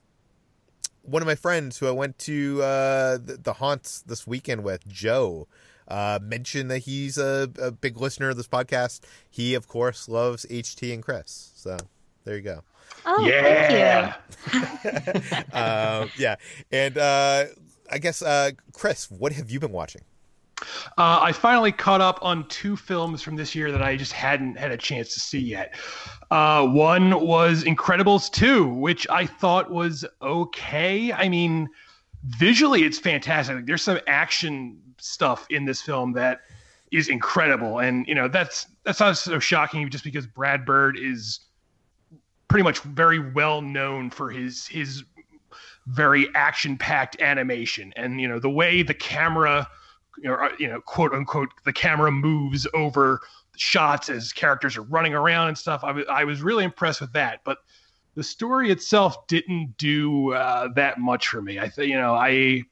[1.02, 4.86] one of my friends who I went to uh, the, the haunts this weekend with,
[4.88, 5.48] Joe,
[5.92, 9.00] uh, mentioned that he's a, a big listener of this podcast.
[9.30, 11.52] He, of course, loves HT and Chris.
[11.54, 11.76] So
[12.24, 12.62] there you go.
[13.04, 14.14] Oh, yeah.
[15.52, 16.36] uh, yeah,
[16.70, 17.44] and uh,
[17.90, 20.00] I guess uh, Chris, what have you been watching?
[20.96, 24.56] Uh, I finally caught up on two films from this year that I just hadn't
[24.56, 25.74] had a chance to see yet.
[26.30, 31.12] Uh, one was Incredibles 2, which I thought was okay.
[31.12, 31.68] I mean,
[32.24, 33.56] visually, it's fantastic.
[33.56, 36.40] Like, there's some action stuff in this film that
[36.90, 41.40] is incredible, and you know that's that's not so shocking just because Brad Bird is
[42.48, 45.04] pretty much very well known for his his
[45.86, 49.68] very action packed animation, and you know the way the camera
[50.18, 53.20] you know, you know, quote unquote, the camera moves over
[53.56, 55.82] shots as characters are running around and stuff.
[55.84, 57.58] I, w- I was really impressed with that, but
[58.14, 61.58] the story itself didn't do uh, that much for me.
[61.58, 62.62] I think, you know, I,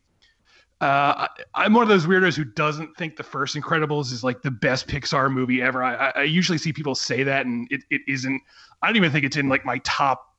[0.81, 4.43] uh, I, am one of those weirdos who doesn't think the first Incredibles is like
[4.43, 5.83] the best Pixar movie ever.
[5.83, 8.41] I, I usually see people say that, and it, it isn't.
[8.83, 10.35] I don't even think it's in like my top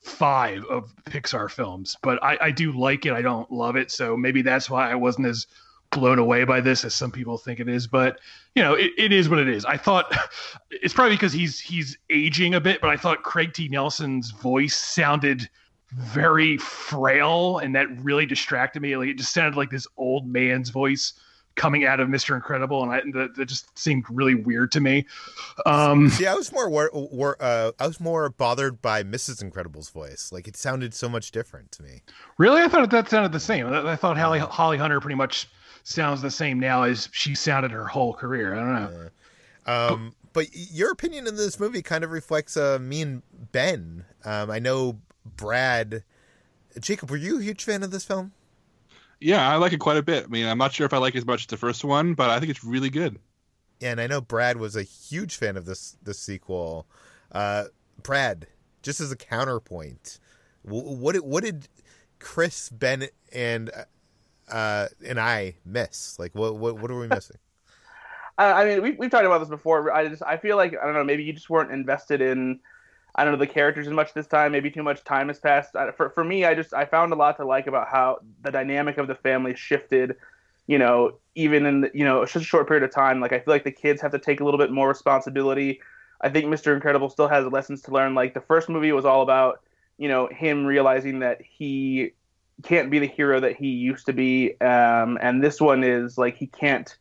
[0.00, 3.12] five of Pixar films, but I, I do like it.
[3.12, 5.46] I don't love it, so maybe that's why I wasn't as
[5.94, 8.18] blown away by this as some people think it is but
[8.54, 9.64] you know it, it is what it is.
[9.64, 10.14] I thought
[10.70, 13.68] it's probably because he's he's aging a bit but i thought craig t.
[13.68, 15.48] Nelson's voice sounded
[15.92, 18.96] very frail and that really distracted me.
[18.96, 21.14] Like it just sounded like this old man's voice
[21.56, 25.06] coming out of mr incredible and I, that, that just seemed really weird to me.
[25.66, 29.88] Um see i was more war, war, uh, i was more bothered by mrs incredible's
[29.88, 30.30] voice.
[30.32, 32.02] Like it sounded so much different to me.
[32.38, 32.60] Really?
[32.60, 33.66] I thought that sounded the same.
[33.66, 35.48] I thought holly, holly hunter pretty much
[35.84, 38.54] sounds the same now as she sounded her whole career.
[38.54, 39.10] I don't know.
[39.66, 39.86] Yeah.
[39.86, 43.22] Um, but your opinion in this movie kind of reflects uh, me and
[43.52, 44.04] Ben.
[44.24, 46.02] Um, I know Brad.
[46.80, 48.32] Jacob, were you a huge fan of this film?
[49.20, 50.24] Yeah, I like it quite a bit.
[50.24, 52.14] I mean, I'm not sure if I like it as much as the first one,
[52.14, 53.18] but I think it's really good.
[53.80, 56.86] And I know Brad was a huge fan of this this sequel.
[57.30, 57.64] Uh,
[58.02, 58.48] Brad,
[58.82, 60.18] just as a counterpoint,
[60.62, 61.68] what what did
[62.18, 63.70] Chris, Ben, and
[64.50, 66.18] uh, and I miss?
[66.18, 67.36] Like, what what what are we missing?
[68.38, 69.92] I mean, we've, we've talked about this before.
[69.92, 71.04] I just I feel like I don't know.
[71.04, 72.60] Maybe you just weren't invested in
[73.14, 74.52] I don't know the characters as much this time.
[74.52, 75.72] Maybe too much time has passed.
[75.96, 78.98] For for me, I just I found a lot to like about how the dynamic
[78.98, 80.16] of the family shifted.
[80.66, 83.20] You know, even in the, you know such a short period of time.
[83.20, 85.80] Like I feel like the kids have to take a little bit more responsibility.
[86.20, 86.74] I think Mr.
[86.74, 88.14] Incredible still has lessons to learn.
[88.14, 89.60] Like the first movie was all about
[89.96, 92.12] you know him realizing that he
[92.62, 94.60] can't be the hero that he used to be.
[94.60, 96.94] Um, and this one is like he can't,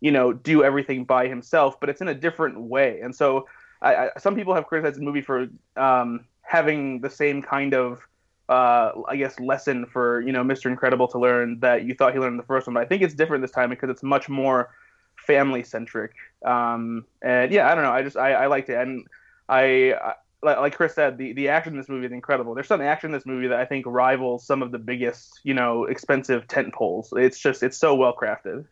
[0.00, 3.00] you know, do everything by himself, but it's in a different way.
[3.00, 3.46] And so,
[3.82, 8.00] I, I, some people have criticized the movie for um, having the same kind of,
[8.48, 10.66] uh, I guess, lesson for you know Mr.
[10.66, 12.74] Incredible to learn that you thought he learned in the first one.
[12.74, 14.70] But I think it's different this time because it's much more
[15.16, 16.12] family centric.
[16.44, 17.92] Um, and yeah, I don't know.
[17.92, 19.06] I just I, I liked it, and
[19.48, 22.54] I like Chris said, the, the action in this movie is incredible.
[22.54, 25.54] There's some action in this movie that I think rivals some of the biggest, you
[25.54, 27.12] know, expensive tent poles.
[27.16, 28.64] It's just it's so well crafted.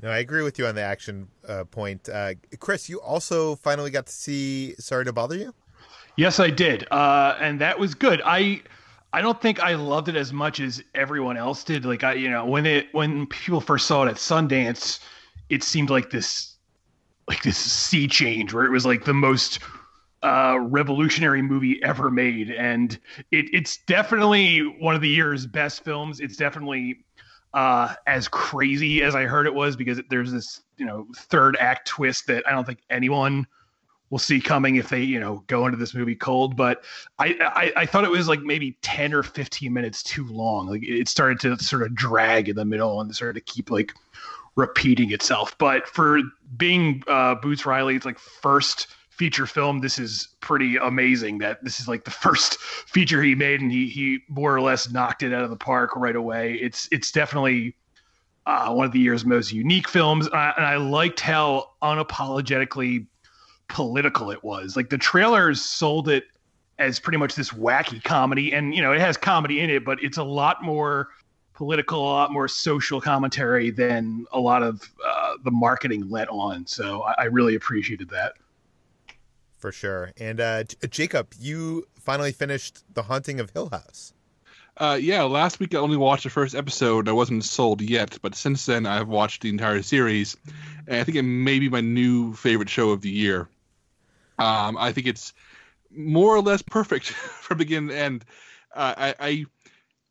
[0.00, 2.08] No, I agree with you on the action uh, point.
[2.08, 5.54] Uh, Chris, you also finally got to see Sorry to Bother You.
[6.16, 8.20] Yes, I did, uh, and that was good.
[8.24, 8.62] I
[9.12, 11.84] I don't think I loved it as much as everyone else did.
[11.84, 14.98] Like I, you know, when it when people first saw it at Sundance,
[15.50, 16.56] it seemed like this
[17.28, 19.60] like this sea change where it was like the most
[20.22, 22.98] uh, revolutionary movie ever made, and
[23.30, 26.20] it, it's definitely one of the year's best films.
[26.20, 27.04] It's definitely
[27.54, 31.88] uh, as crazy as I heard it was because there's this you know third act
[31.88, 33.46] twist that I don't think anyone
[34.10, 36.56] will see coming if they you know go into this movie cold.
[36.56, 36.84] But
[37.18, 40.68] I, I I thought it was like maybe ten or fifteen minutes too long.
[40.68, 43.92] Like it started to sort of drag in the middle and started to keep like
[44.54, 45.56] repeating itself.
[45.58, 46.20] But for
[46.56, 48.86] being uh, Boots Riley, it's like first
[49.16, 53.60] feature film, this is pretty amazing that this is like the first feature he made
[53.60, 56.54] and he he more or less knocked it out of the park right away.
[56.54, 57.76] It's it's definitely
[58.46, 63.06] uh, one of the year's most unique films, and I, and I liked how unapologetically
[63.68, 64.76] political it was.
[64.76, 66.24] Like the trailers sold it
[66.78, 70.02] as pretty much this wacky comedy, and you know it has comedy in it, but
[70.02, 71.10] it's a lot more
[71.54, 76.66] political, a lot more social commentary than a lot of uh, the marketing let on.
[76.66, 78.32] So I, I really appreciated that
[79.62, 80.10] for sure.
[80.18, 84.12] And uh, J- Jacob, you finally finished The Haunting of Hill House.
[84.76, 87.08] Uh, yeah, last week I only watched the first episode.
[87.08, 90.36] I wasn't sold yet, but since then I've watched the entire series,
[90.86, 93.48] and I think it may be my new favorite show of the year.
[94.38, 95.32] Um, I think it's
[95.90, 98.24] more or less perfect from beginning to end.
[98.74, 99.44] Uh, I, I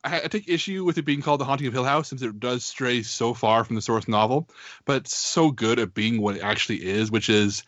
[0.04, 2.64] I take issue with it being called The Haunting of Hill House since it does
[2.64, 4.50] stray so far from the source novel,
[4.86, 7.64] but it's so good at being what it actually is, which is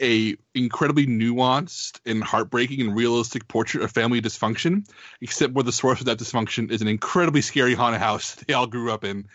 [0.00, 4.88] a incredibly nuanced and heartbreaking and realistic portrait of family dysfunction,
[5.20, 8.66] except where the source of that dysfunction is an incredibly scary haunted house they all
[8.66, 9.26] grew up in.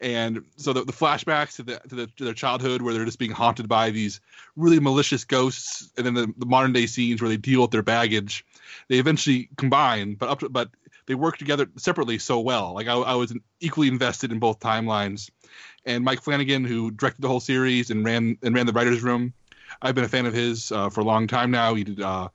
[0.00, 3.20] And so the, the flashbacks to, the, to, the, to their childhood, where they're just
[3.20, 4.20] being haunted by these
[4.56, 7.82] really malicious ghosts, and then the, the modern day scenes where they deal with their
[7.82, 8.44] baggage,
[8.88, 10.70] they eventually combine, but up to, but
[11.06, 12.74] they work together separately so well.
[12.74, 15.30] Like I, I was equally invested in both timelines.
[15.84, 19.32] And Mike Flanagan, who directed the whole series and ran and ran the writers' room,
[19.82, 21.74] I've been a fan of his uh, for a long time now.
[21.74, 22.28] He did uh,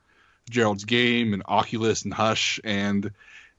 [0.49, 3.11] Gerald's Game and Oculus and Hush, and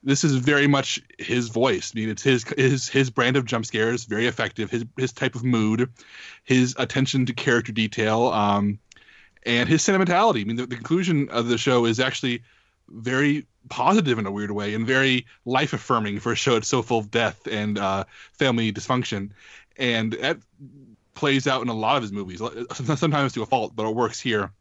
[0.03, 1.91] this is very much his voice.
[1.93, 4.69] I mean, it's his his his brand of jump scares, very effective.
[4.69, 5.89] His his type of mood,
[6.43, 8.79] his attention to character detail, um,
[9.45, 10.41] and his sentimentality.
[10.41, 12.43] I mean, the, the conclusion of the show is actually
[12.87, 16.81] very positive in a weird way and very life affirming for a show that's so
[16.81, 19.31] full of death and uh, family dysfunction.
[19.77, 20.37] And that
[21.19, 22.41] plays out in a lot of his movies,
[22.73, 24.51] sometimes to a fault, but it works here.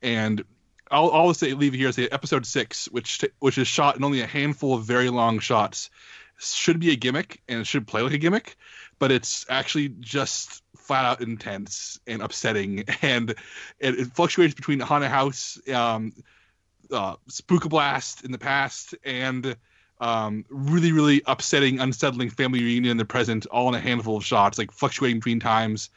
[0.00, 0.44] And
[0.88, 4.20] I'll, I'll say leave it here say episode six, which which is shot in only
[4.20, 5.90] a handful of very long shots,
[6.38, 8.56] should be a gimmick and it should play like a gimmick,
[9.00, 13.30] but it's actually just flat out intense and upsetting, and
[13.80, 16.12] it, it fluctuates between haunted house, um,
[16.92, 17.16] uh,
[17.48, 19.56] Blast in the past, and
[20.00, 24.24] um, really, really upsetting, unsettling family reunion in the present, all in a handful of
[24.24, 25.90] shots, like fluctuating between times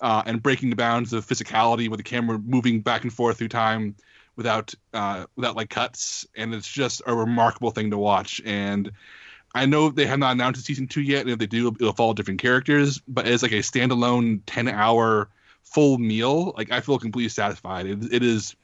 [0.00, 3.48] uh, and breaking the bounds of physicality with the camera moving back and forth through
[3.48, 3.94] time
[4.36, 6.26] without uh, without like cuts.
[6.34, 8.40] And it's just a remarkable thing to watch.
[8.44, 8.90] And
[9.54, 11.92] I know they have not announced a season two yet, and if they do, it'll
[11.92, 13.00] follow different characters.
[13.06, 15.28] But as like a standalone ten hour
[15.62, 17.86] full meal, like I feel completely satisfied.
[17.86, 18.56] it, it is.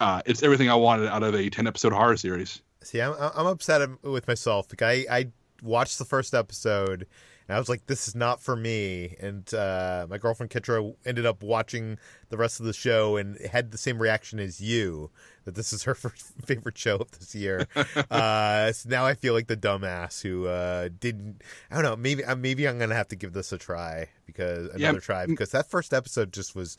[0.00, 2.62] Uh, it's everything I wanted out of a ten episode horror series.
[2.84, 4.68] See, I'm I'm upset with myself.
[4.70, 5.26] Like I I
[5.62, 7.06] watched the first episode
[7.46, 9.16] and I was like, this is not for me.
[9.20, 11.98] And uh, my girlfriend Kitra ended up watching
[12.30, 15.10] the rest of the show and had the same reaction as you
[15.44, 17.66] that this is her first favorite show of this year.
[18.10, 21.42] uh, so now I feel like the dumbass who uh, didn't.
[21.70, 21.96] I don't know.
[21.96, 25.00] Maybe uh, maybe I'm gonna have to give this a try because another yeah.
[25.00, 26.78] try because that first episode just was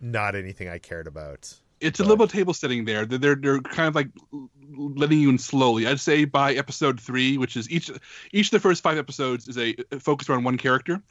[0.00, 1.54] not anything I cared about.
[1.84, 2.06] It's but.
[2.06, 3.04] a little table setting there.
[3.04, 4.08] They're they're kind of like
[4.76, 5.86] letting you in slowly.
[5.86, 7.90] I'd say by episode three, which is each
[8.32, 11.02] each of the first five episodes is a focus on one character,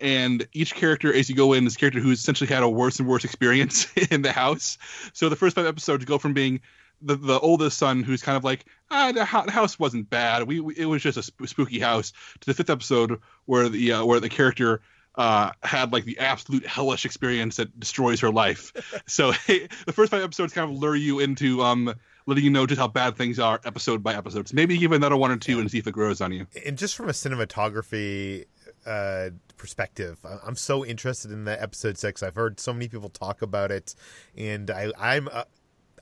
[0.00, 2.98] and each character as you go in is a character who's essentially had a worse
[2.98, 4.78] and worse experience in the house.
[5.12, 6.60] So the first five episodes go from being
[7.00, 10.58] the, the oldest son who's kind of like ah the, the house wasn't bad we,
[10.58, 14.04] we, it was just a sp- spooky house to the fifth episode where the uh,
[14.04, 14.80] where the character
[15.18, 18.72] uh, had like the absolute hellish experience that destroys her life.
[19.06, 21.92] so hey, the first five episodes kind of lure you into um,
[22.26, 24.48] letting you know just how bad things are episode by episode.
[24.48, 26.46] So maybe give another one or two and see if it grows on you.
[26.64, 28.46] And just from a cinematography
[28.86, 32.22] uh, perspective, I'm so interested in the episode six.
[32.22, 33.94] I've heard so many people talk about it,
[34.36, 35.28] and I, I'm.
[35.30, 35.44] Uh,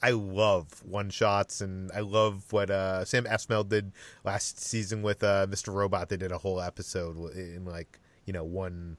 [0.02, 3.92] I love one shots and I love what uh, Sam Esmail did
[4.24, 5.72] last season with uh, Mr.
[5.72, 6.10] Robot.
[6.10, 8.96] They did a whole episode in like you know one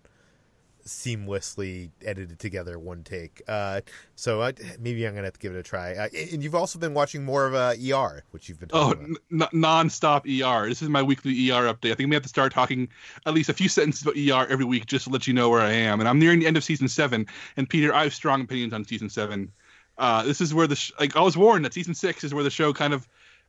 [0.88, 3.42] seamlessly edited together one take.
[3.48, 3.82] Uh,
[4.16, 5.94] so I, maybe I'm gonna have to give it a try.
[5.94, 8.94] Uh, and you've also been watching more of uh, ER, which you've been oh
[9.32, 10.68] n- non-stop ER.
[10.68, 11.92] This is my weekly ER update.
[11.92, 12.88] I think we have to start talking
[13.26, 15.62] at least a few sentences about ER every week just to let you know where
[15.62, 16.00] I am.
[16.00, 17.28] And I'm nearing the end of season seven.
[17.58, 19.52] And Peter, I have strong opinions on season seven.
[19.98, 22.44] Uh, this is where the sh- like I was warned that season six is where
[22.44, 23.08] the show kind of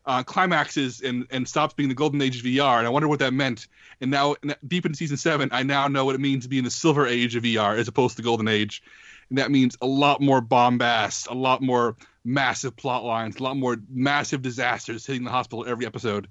[0.08, 2.78] uh, climaxes and and stops being the golden age of VR.
[2.78, 3.68] And I wonder what that meant.
[4.00, 4.36] And now,
[4.66, 7.06] deep in season seven, I now know what it means to be in the silver
[7.06, 8.82] age of VR as opposed to the golden age.
[9.28, 11.94] And that means a lot more bombast, a lot more
[12.24, 16.28] massive plot lines, a lot more massive disasters hitting the hospital every episode.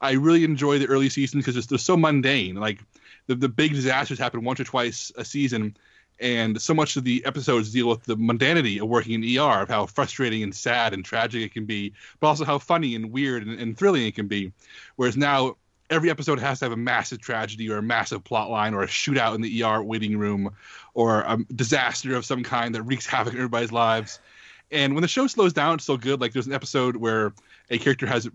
[0.00, 2.54] I really enjoy the early seasons because they're so mundane.
[2.54, 2.78] Like
[3.26, 5.76] the, the big disasters happen once or twice a season,
[6.18, 9.68] and so much of the episodes deal with the mundanity of working in ER, of
[9.68, 13.46] how frustrating and sad and tragic it can be, but also how funny and weird
[13.46, 14.52] and, and thrilling it can be.
[14.96, 15.56] Whereas now
[15.90, 18.86] every episode has to have a massive tragedy or a massive plot line or a
[18.86, 20.50] shootout in the ER waiting room
[20.94, 24.18] or a disaster of some kind that wreaks havoc in everybody's lives.
[24.72, 26.20] And when the show slows down, it's still good.
[26.20, 27.32] Like there's an episode where
[27.70, 28.28] a character has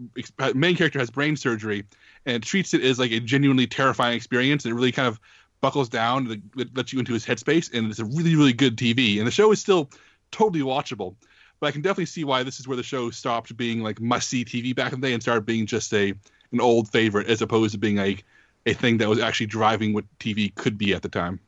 [0.53, 1.83] main character has brain surgery
[2.25, 4.63] and it treats it as like a genuinely terrifying experience.
[4.63, 5.19] And it really kind of
[5.61, 9.19] buckles down, it lets you into his headspace, and it's a really, really good TV.
[9.19, 9.89] And the show is still
[10.31, 11.15] totally watchable.
[11.59, 14.27] But I can definitely see why this is where the show stopped being like must
[14.27, 16.13] see TV back in the day and started being just a
[16.51, 18.25] an old favorite as opposed to being like
[18.65, 21.39] a thing that was actually driving what TV could be at the time.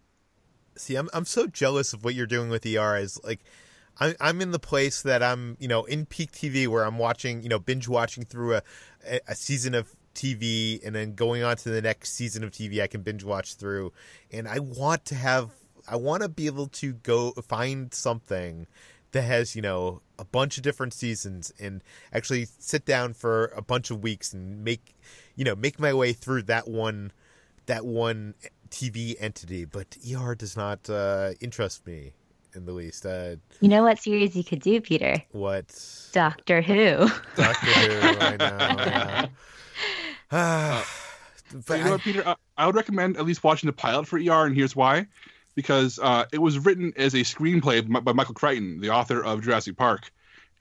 [0.76, 2.98] See, I'm I'm so jealous of what you're doing with ER.
[2.98, 3.40] Is like,
[4.00, 7.42] I'm I'm in the place that I'm, you know, in peak TV where I'm watching,
[7.42, 8.62] you know, binge watching through a
[9.28, 12.88] a season of TV and then going on to the next season of TV I
[12.88, 13.92] can binge watch through.
[14.32, 15.52] And I want to have
[15.88, 18.68] I want to be able to go find something
[19.12, 21.82] that has you know a bunch of different seasons and
[22.14, 24.96] actually sit down for a bunch of weeks and make
[25.36, 27.12] you know make my way through that one
[27.66, 28.34] that one
[28.70, 29.66] TV entity.
[29.66, 32.14] But ER does not uh, interest me
[32.56, 33.06] in the least.
[33.06, 35.24] Uh, You know what series you could do, Peter?
[35.32, 35.68] what
[36.12, 37.08] Doctor Who.
[37.36, 38.18] Doctor Who?
[38.20, 39.30] I know.
[40.34, 40.86] But
[41.68, 42.28] but you know what, Peter?
[42.28, 45.06] I, I would recommend at least watching the pilot for ER, and here's why:
[45.54, 49.44] because uh, it was written as a screenplay by, by Michael Crichton, the author of
[49.44, 50.12] Jurassic Park,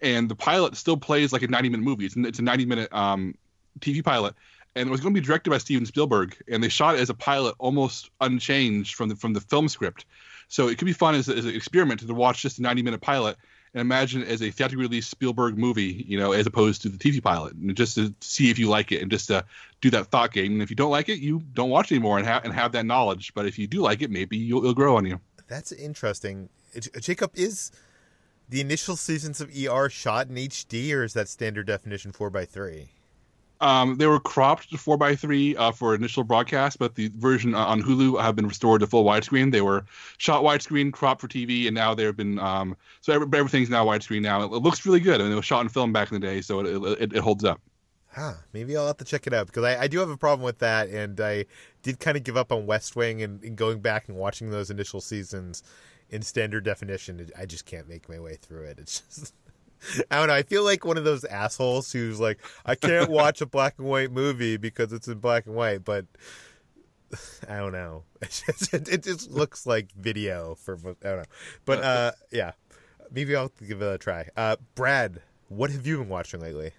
[0.02, 2.04] and the pilot still plays like a 90-minute movie.
[2.04, 3.34] It's, it's a 90-minute um,
[3.80, 4.34] TV pilot,
[4.74, 7.08] and it was going to be directed by Steven Spielberg, and they shot it as
[7.08, 10.04] a pilot, almost unchanged from the from the film script.
[10.48, 13.38] So it could be fun as, as an experiment to watch just a 90-minute pilot
[13.74, 16.98] and imagine it as a theatrically released Spielberg movie, you know, as opposed to the
[16.98, 19.44] TV pilot, and just to see if you like it and just to
[19.80, 20.52] do that thought game.
[20.52, 22.84] And if you don't like it, you don't watch anymore and, ha- and have that
[22.84, 23.32] knowledge.
[23.34, 25.20] But if you do like it, maybe you'll, it'll grow on you.
[25.48, 26.48] that's interesting.
[27.00, 27.70] Jacob, is
[28.48, 32.52] the initial seasons of ER shot in HD or is that standard definition four x
[32.52, 32.90] three?
[33.62, 37.54] Um, they were cropped to four x three uh, for initial broadcast, but the version
[37.54, 39.52] uh, on Hulu have been restored to full widescreen.
[39.52, 39.84] They were
[40.18, 44.22] shot widescreen, cropped for TV, and now they've been um, so every, everything's now widescreen
[44.22, 44.42] now.
[44.42, 45.20] It, it looks really good.
[45.20, 47.20] I mean, it was shot in film back in the day, so it, it, it
[47.20, 47.60] holds up.
[48.08, 50.44] Huh, maybe I'll have to check it out because I, I do have a problem
[50.44, 51.46] with that, and I
[51.82, 54.70] did kind of give up on West Wing and, and going back and watching those
[54.70, 55.62] initial seasons
[56.10, 57.30] in standard definition.
[57.38, 58.78] I just can't make my way through it.
[58.78, 59.34] It's just.
[60.10, 60.34] I don't know.
[60.34, 63.86] I feel like one of those assholes who's like, I can't watch a black and
[63.86, 66.06] white movie because it's in black and white, but
[67.48, 68.04] I don't know.
[68.22, 71.24] It just, it just looks like video for I don't know.
[71.64, 72.52] But uh, yeah,
[73.10, 74.28] maybe I'll give it a try.
[74.36, 76.72] Uh, Brad, what have you been watching lately?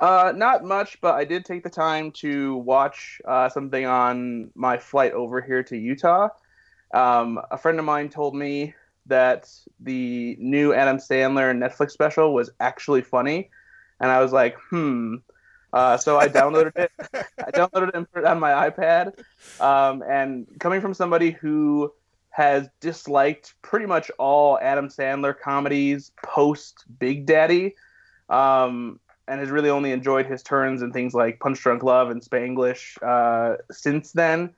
[0.00, 4.76] Uh, not much, but I did take the time to watch uh, something on my
[4.78, 6.28] flight over here to Utah.
[6.92, 8.74] Um, a friend of mine told me
[9.06, 9.50] that
[9.80, 13.50] the new Adam Sandler Netflix special was actually funny,
[14.00, 15.16] and I was like, hmm.
[15.72, 16.92] Uh, so I downloaded it.
[17.14, 19.18] I downloaded it and put it on my iPad.
[19.58, 21.90] Um, and coming from somebody who
[22.28, 27.74] has disliked pretty much all Adam Sandler comedies post Big Daddy,
[28.28, 32.20] um, and has really only enjoyed his turns in things like Punch Drunk Love and
[32.20, 34.54] Spanglish uh, since then.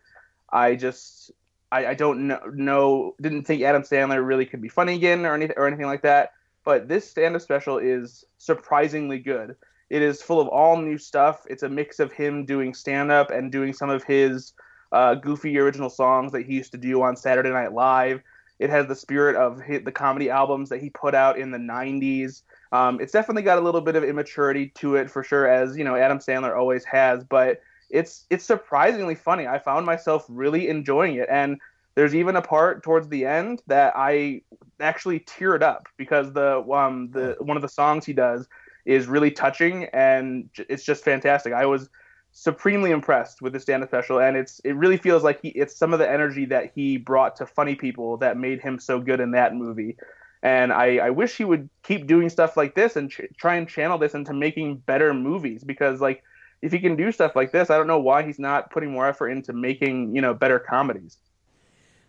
[0.51, 1.33] I just
[1.75, 5.35] I, I don't know, know didn't think Adam Sandler really could be funny again or
[5.35, 6.33] anything or anything like that.
[6.65, 9.57] But this stand-up special is surprisingly good.
[9.91, 11.45] It is full of all new stuff.
[11.51, 14.53] It's a mix of him doing stand-up and doing some of his
[14.93, 18.23] uh, goofy original songs that he used to do on Saturday Night Live.
[18.61, 22.43] It has the spirit of the comedy albums that he put out in the '90s.
[22.71, 25.83] Um, it's definitely got a little bit of immaturity to it for sure, as you
[25.83, 27.25] know Adam Sandler always has.
[27.25, 27.61] But
[27.95, 29.47] it's it's surprisingly funny.
[29.47, 31.59] I found myself really enjoying it, and
[31.95, 34.43] there's even a part towards the end that I
[34.81, 38.49] actually teared up because the um the one of the songs he does
[38.85, 41.53] is really touching and it's just fantastic.
[41.55, 41.89] I was
[42.33, 45.93] supremely impressed with the stand-up special, and it's it really feels like he it's some
[45.93, 49.31] of the energy that he brought to Funny People that made him so good in
[49.31, 49.97] that movie.
[50.43, 53.67] And I, I wish he would keep doing stuff like this and ch- try and
[53.67, 56.23] channel this into making better movies because like
[56.65, 59.07] if he can do stuff like this, I don't know why he's not putting more
[59.07, 61.19] effort into making you know better comedies.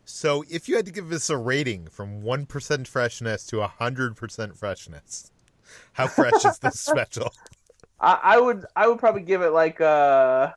[0.06, 5.32] So, if you had to give this a rating from 1% freshness to 100% freshness,
[5.94, 7.34] how fresh is this special?
[8.00, 10.56] I, I would I would probably give it like a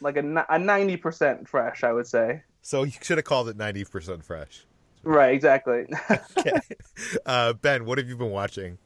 [0.00, 1.84] like a a ninety percent fresh.
[1.84, 2.42] I would say.
[2.60, 4.66] So, you should have called it 90% fresh.
[5.02, 5.34] Right.
[5.34, 5.86] Exactly.
[6.36, 6.60] Okay.
[7.24, 8.76] Uh, ben, what have you been watching?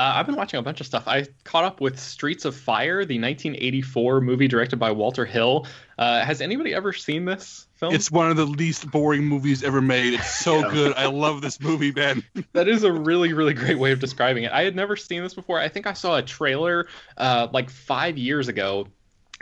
[0.00, 1.06] Uh, I've been watching a bunch of stuff.
[1.06, 5.66] I caught up with Streets of Fire, the 1984 movie directed by Walter Hill.
[5.98, 7.94] Uh, has anybody ever seen this film?
[7.94, 10.14] It's one of the least boring movies ever made.
[10.14, 10.94] It's so good.
[10.96, 12.24] I love this movie, Ben.
[12.54, 14.52] that is a really, really great way of describing it.
[14.52, 15.58] I had never seen this before.
[15.60, 16.86] I think I saw a trailer
[17.18, 18.86] uh, like five years ago.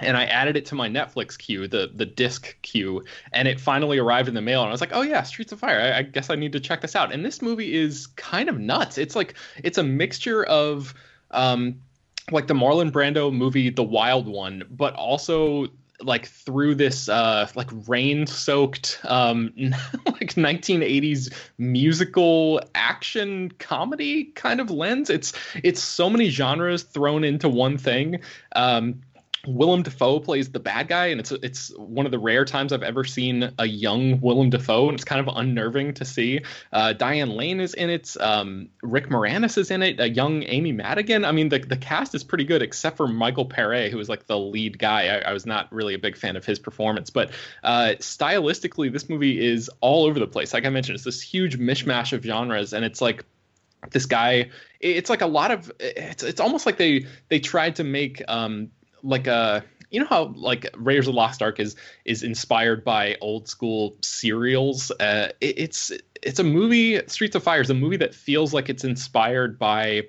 [0.00, 3.98] And I added it to my Netflix queue, the the disc queue, and it finally
[3.98, 4.60] arrived in the mail.
[4.60, 5.80] And I was like, "Oh yeah, Streets of Fire.
[5.80, 8.58] I, I guess I need to check this out." And this movie is kind of
[8.58, 8.96] nuts.
[8.96, 9.34] It's like
[9.64, 10.94] it's a mixture of
[11.32, 11.80] um,
[12.30, 15.68] like the Marlon Brando movie, The Wild One, but also
[16.00, 19.52] like through this uh like rain soaked um
[20.06, 25.32] like 1980s musical action comedy kind of lens it's
[25.64, 28.20] it's so many genres thrown into one thing
[28.54, 29.00] um
[29.46, 32.82] Willem Dafoe plays the bad guy, and it's it's one of the rare times I've
[32.82, 36.40] ever seen a young Willem Dafoe, and it's kind of unnerving to see.
[36.72, 38.16] Uh, Diane Lane is in it.
[38.20, 40.00] Um, Rick Moranis is in it.
[40.00, 41.24] A young Amy Madigan.
[41.24, 44.26] I mean, the the cast is pretty good, except for Michael Paré, who is like
[44.26, 45.06] the lead guy.
[45.06, 47.30] I, I was not really a big fan of his performance, but
[47.62, 50.52] uh, stylistically, this movie is all over the place.
[50.52, 53.24] Like I mentioned, it's this huge mishmash of genres, and it's like
[53.90, 57.84] this guy it's like a lot of it's it's almost like they they tried to
[57.84, 58.70] make um
[59.02, 63.16] like a you know how like Raiders of the Lost Ark is is inspired by
[63.20, 64.90] old school serials.
[64.90, 65.92] Uh, it, it's
[66.22, 67.00] it's a movie.
[67.06, 70.02] Streets of Fire is a movie that feels like it's inspired by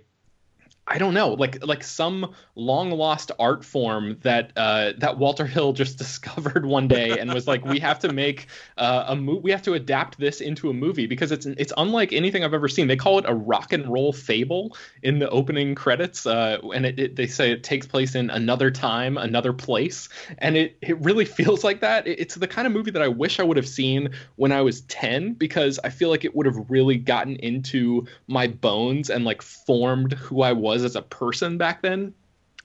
[0.92, 5.72] I don't know, like like some long lost art form that uh, that Walter Hill
[5.72, 9.42] just discovered one day and was like, we have to make uh, a movie.
[9.42, 12.68] We have to adapt this into a movie because it's it's unlike anything I've ever
[12.68, 12.88] seen.
[12.88, 17.00] They call it a rock and roll fable in the opening credits, uh, and it,
[17.00, 20.10] it, they say it takes place in another time, another place,
[20.40, 22.08] and it it really feels like that.
[22.08, 24.62] It, it's the kind of movie that I wish I would have seen when I
[24.64, 29.24] was ten because I feel like it would have really gotten into my bones and
[29.24, 32.14] like formed who I was was as a person back then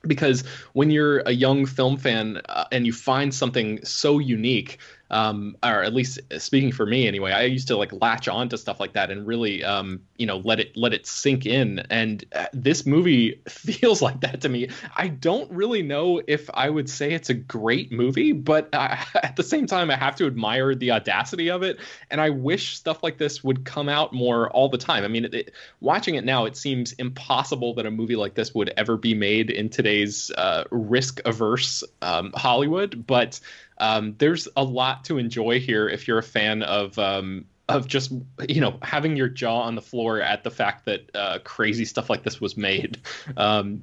[0.07, 0.43] because
[0.73, 4.77] when you're a young film fan uh, and you find something so unique
[5.11, 8.57] um, or at least speaking for me anyway, I used to like latch on to
[8.57, 11.79] stuff like that and really, um, you know, let it let it sink in.
[11.89, 14.69] And uh, this movie feels like that to me.
[14.95, 19.43] I don't really know if I would say it's a great movie, but at the
[19.43, 21.79] same time, I have to admire the audacity of it.
[22.09, 25.03] And I wish stuff like this would come out more all the time.
[25.03, 25.51] I mean, it, it,
[25.81, 29.51] watching it now, it seems impossible that a movie like this would ever be made
[29.51, 33.39] in today's uh, risk averse um, Hollywood, but
[33.77, 38.11] um, there's a lot to enjoy here if you're a fan of um, of just
[38.47, 42.09] you know having your jaw on the floor at the fact that uh, crazy stuff
[42.09, 42.99] like this was made.
[43.35, 43.81] Um,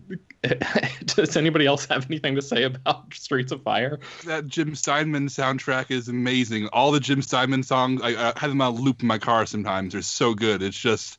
[1.05, 3.99] does anybody else have anything to say about Streets of Fire?
[4.25, 6.69] That Jim Steinman soundtrack is amazing.
[6.69, 9.93] All the Jim Steinman songs, I, I have them on loop in my car sometimes.
[9.93, 10.63] They're so good.
[10.63, 11.19] It's just,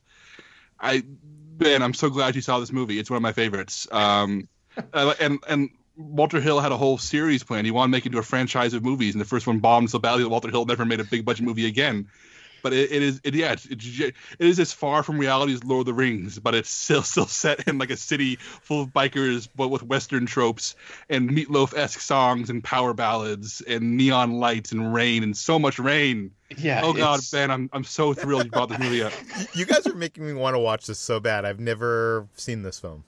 [0.80, 1.02] I,
[1.58, 2.98] man, I'm so glad you saw this movie.
[2.98, 3.86] It's one of my favorites.
[3.92, 4.48] Um,
[4.92, 7.64] and and Walter Hill had a whole series plan.
[7.64, 9.90] He wanted to make it into a franchise of movies, and the first one bombed
[9.90, 12.08] so badly that Walter Hill never made a big budget movie again.
[12.62, 13.68] But it, it is, it, yeah, it's,
[14.40, 17.68] it's, as far from reality as Lord of the Rings, but it's still still set
[17.68, 20.74] in like a city full of bikers, but with Western tropes
[21.10, 25.78] and Meatloaf esque songs and power ballads and neon lights and rain and so much
[25.78, 26.30] rain.
[26.56, 26.80] Yeah.
[26.82, 29.12] Oh God, Ben, I'm I'm so thrilled you brought this movie up.
[29.54, 31.44] you guys are making me want to watch this so bad.
[31.44, 33.04] I've never seen this film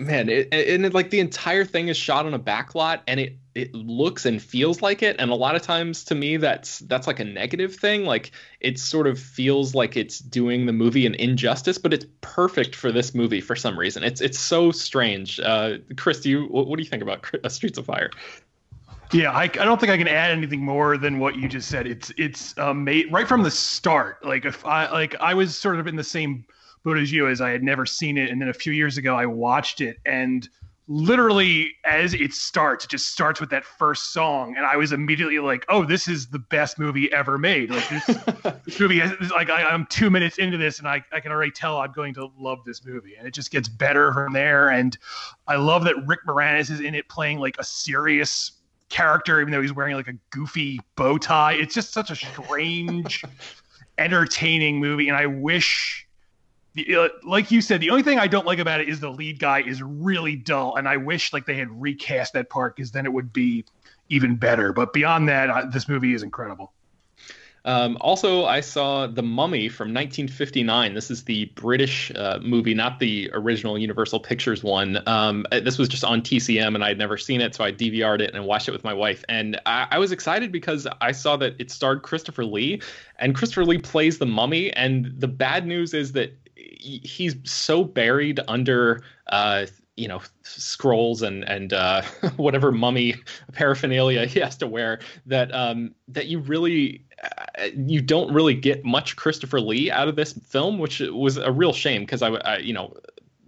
[0.00, 3.36] man it, and it, like the entire thing is shot on a backlot and it
[3.54, 5.16] it looks and feels like it.
[5.18, 8.04] And a lot of times to me that's that's like a negative thing.
[8.04, 8.30] Like
[8.60, 12.92] it sort of feels like it's doing the movie an injustice but it's perfect for
[12.92, 14.04] this movie for some reason.
[14.04, 15.40] It's it's so strange.
[15.40, 18.10] Uh chris do you what, what do you think about uh, streets of fire?
[19.12, 21.88] Yeah, I, I don't think I can add anything more than what you just said.
[21.88, 24.24] It's it's um, right from the start.
[24.24, 26.44] Like if I like I was sort of in the same
[26.84, 28.30] you as I had never seen it.
[28.30, 30.48] And then a few years ago, I watched it and
[30.90, 34.56] literally as it starts, it just starts with that first song.
[34.56, 37.70] And I was immediately like, oh, this is the best movie ever made.
[37.70, 38.06] Like this,
[38.66, 41.52] this movie, is, like I, am two minutes into this and I, I can already
[41.52, 43.14] tell I'm going to love this movie.
[43.16, 44.70] And it just gets better from there.
[44.70, 44.98] And
[45.46, 48.50] I love that Rick Moranis is in it playing like a serious
[48.88, 51.52] character, even though he's wearing like a goofy bow tie.
[51.52, 53.24] It's just such a strange,
[53.98, 55.08] entertaining movie.
[55.08, 56.08] And I wish
[56.74, 59.10] the, uh, like you said, the only thing I don't like about it is the
[59.10, 62.92] lead guy is really dull, and I wish like they had recast that part because
[62.92, 63.64] then it would be
[64.08, 64.72] even better.
[64.72, 66.72] But beyond that, uh, this movie is incredible.
[67.64, 70.94] Um, also, I saw The Mummy from 1959.
[70.94, 75.06] This is the British uh, movie, not the original Universal Pictures one.
[75.06, 77.72] Um, uh, this was just on TCM, and I had never seen it, so I
[77.72, 79.24] DVR'd it and watched it with my wife.
[79.28, 82.80] And I, I, was excited because I saw that it starred Christopher Lee,
[83.18, 84.72] and Christopher Lee plays the Mummy.
[84.72, 86.32] And the bad news is that
[86.80, 92.02] he's so buried under uh, you know scrolls and and uh,
[92.36, 93.14] whatever mummy
[93.52, 98.84] paraphernalia he has to wear that um, that you really uh, you don't really get
[98.84, 102.58] much Christopher Lee out of this film, which was a real shame because I, I
[102.58, 102.94] you know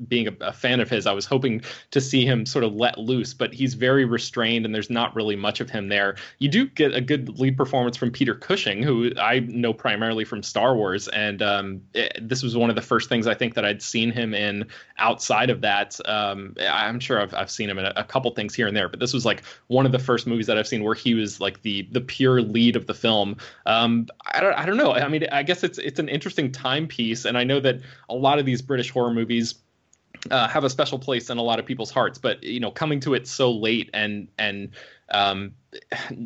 [0.08, 2.98] being a, a, fan of his, I was hoping to see him sort of let
[2.98, 6.16] loose, but he's very restrained and there's not really much of him there.
[6.38, 10.42] You do get a good lead performance from Peter Cushing, who I know primarily from
[10.42, 13.64] Star Wars, and um, it, this was one of the first things I think that
[13.64, 14.66] I'd seen him in
[14.98, 15.98] outside of that.
[16.06, 18.88] Um, I'm sure I've, I've seen him in a, a, couple things here and there,
[18.88, 21.40] but this was like one of the first movies that I've seen where he was
[21.40, 23.36] like the the pure lead of the film.
[23.66, 24.92] Um, I don't I don't know.
[24.92, 28.38] I mean, I guess it's it's an interesting timepiece, and I know that a lot
[28.38, 29.54] of these British horror movies
[30.30, 32.18] uh, have a special place in a lot of people's hearts.
[32.18, 34.70] But you know, coming to it so late and and
[35.10, 35.52] um,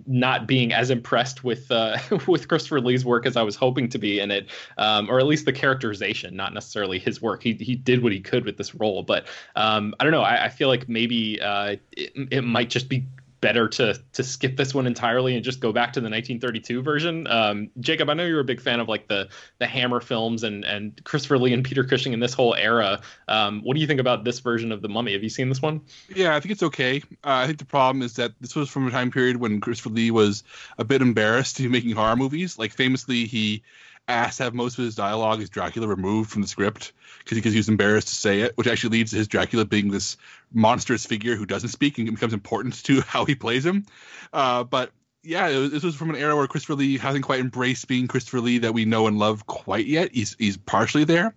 [0.06, 3.98] not being as impressed with uh, with Christopher Lee's work as I was hoping to
[3.98, 7.42] be in it, um, or at least the characterization, not necessarily his work.
[7.42, 10.22] He he did what he could with this role, but um, I don't know.
[10.22, 13.04] I, I feel like maybe uh, it, it might just be
[13.40, 17.26] better to to skip this one entirely and just go back to the 1932 version.
[17.26, 19.28] Um, Jacob, I know you're a big fan of like the
[19.58, 23.00] the Hammer films and and Christopher Lee and Peter Cushing in this whole era.
[23.28, 25.12] Um, what do you think about this version of the Mummy?
[25.12, 25.82] Have you seen this one?
[26.14, 27.02] Yeah, I think it's okay.
[27.24, 29.90] Uh, I think the problem is that this was from a time period when Christopher
[29.90, 30.42] Lee was
[30.78, 32.58] a bit embarrassed to be making horror movies.
[32.58, 33.62] Like famously, he
[34.08, 36.92] to have most of his dialogue as Dracula removed from the script
[37.28, 40.16] because he was embarrassed to say it, which actually leads to his Dracula being this
[40.52, 43.84] monstrous figure who doesn't speak and becomes important to how he plays him.
[44.32, 44.92] Uh, but
[45.22, 48.40] yeah, was, this was from an era where Christopher Lee hasn't quite embraced being Christopher
[48.40, 50.12] Lee that we know and love quite yet.
[50.12, 51.34] He's he's partially there,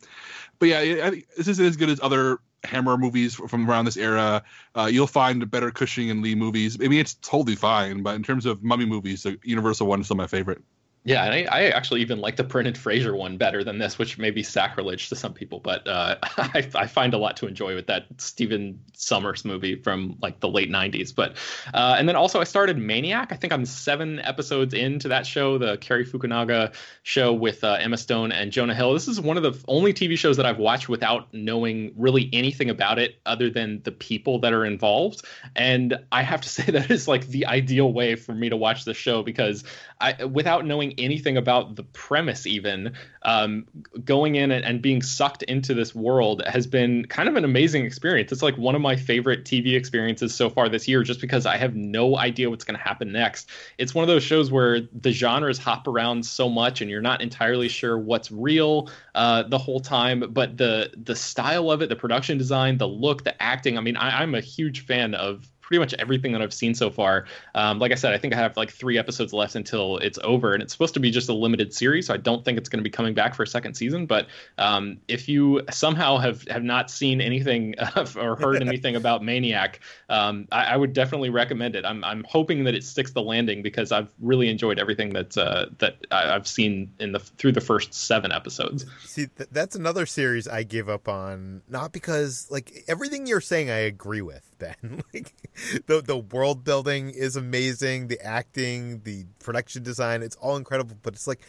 [0.60, 4.44] but yeah, this isn't as good as other Hammer movies from around this era.
[4.76, 6.78] Uh, you'll find better Cushing and Lee movies.
[6.80, 10.08] I mean, it's totally fine, but in terms of mummy movies, the Universal one is
[10.08, 10.62] still my favorite.
[11.06, 14.18] Yeah, and I, I, actually even like the Brendan Fraser one better than this, which
[14.18, 17.74] may be sacrilege to some people, but uh, I, I, find a lot to enjoy
[17.74, 21.16] with that Stephen Sommers movie from like the late '90s.
[21.16, 21.38] But
[21.74, 23.32] uh, and then also I started Maniac.
[23.32, 26.74] I think I'm seven episodes into that show, the Cary Fukunaga
[27.04, 28.92] show with uh, Emma Stone and Jonah Hill.
[28.92, 32.70] This is one of the only TV shows that I've watched without knowing really anything
[32.70, 35.24] about it other than the people that are involved.
[35.56, 38.84] And I have to say that is like the ideal way for me to watch
[38.84, 39.64] the show because
[40.02, 43.66] I, without knowing anything about the premise, even um,
[44.04, 47.86] going in and, and, being sucked into this world has been kind of an amazing
[47.86, 48.32] experience.
[48.32, 51.58] It's like one of my favorite TV experiences so far this year, just because I
[51.58, 53.50] have no idea what's going to happen next.
[53.78, 57.22] It's one of those shows where the genres hop around so much, and you're not
[57.22, 60.24] entirely sure what's real uh, the whole time.
[60.32, 63.78] But the the style of it, the production design, the look, the acting.
[63.78, 66.90] I mean, I, I'm a huge fan of pretty much everything that I've seen so
[66.90, 67.26] far.
[67.54, 70.56] Um, like I said, I think I have like three episodes left until it's over,
[70.56, 72.80] and it's supposed to be just a limited series, so I don't think it's going
[72.80, 74.08] to be coming back for a second season.
[74.08, 74.26] But
[74.58, 77.76] um, if you somehow have have not seen anything
[78.16, 81.86] or heard anything about Maniac, um, I, I, would definitely recommend it.
[81.86, 85.68] I'm I'm hoping that it sticks the landing because I've really enjoyed everything that uh,
[85.78, 88.88] that I've seen in the through the first seven episodes.
[89.04, 93.70] See, th- that's another series I give up on, not because like everything you're saying
[93.70, 95.04] I agree with, Ben.
[95.14, 95.34] like
[95.88, 101.14] the the world building is amazing, the acting, the production design, it's all incredible, but
[101.14, 101.42] it's like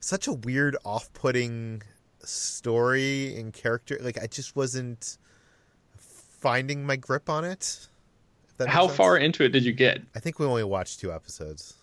[0.00, 1.82] such a weird off-putting
[2.22, 5.18] story and character like I just wasn't
[5.96, 7.86] finding my grip on it.
[8.66, 8.96] How sense.
[8.96, 10.02] far into it did you get?
[10.14, 11.74] I think we only watched two episodes.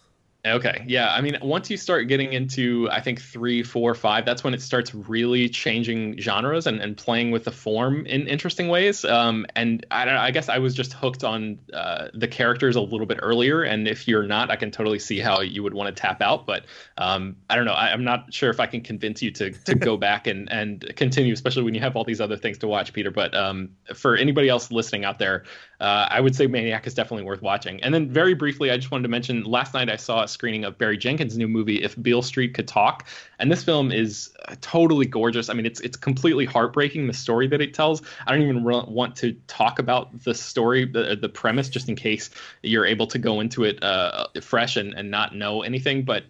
[0.54, 0.84] Okay.
[0.88, 1.14] Yeah.
[1.14, 4.62] I mean, once you start getting into, I think, three, four, five, that's when it
[4.62, 9.06] starts really changing genres and, and playing with the form in interesting ways.
[9.06, 12.82] Um, and I, don't I guess I was just hooked on uh, the characters a
[12.82, 13.64] little bit earlier.
[13.64, 16.46] And if you're not, I can totally see how you would want to tap out.
[16.46, 16.66] But
[16.98, 17.74] um, I don't know.
[17.74, 20.94] I, am not sure if I can convince you to, to go back and, and
[20.96, 23.12] continue, especially when you have all these other things to watch, Peter.
[23.12, 25.44] But um, for anybody else listening out there,
[25.80, 27.82] uh, I would say Maniac is definitely worth watching.
[27.84, 30.64] And then very briefly, I just wanted to mention last night I saw a screening
[30.64, 33.08] of Barry Jenkins' new movie, If Beale Street Could Talk,
[33.40, 35.50] and this film is uh, totally gorgeous.
[35.50, 38.04] I mean, it's it's completely heartbreaking the story that it tells.
[38.28, 41.96] I don't even re- want to talk about the story, the the premise, just in
[41.96, 42.30] case
[42.62, 46.26] you're able to go into it uh, fresh and and not know anything, but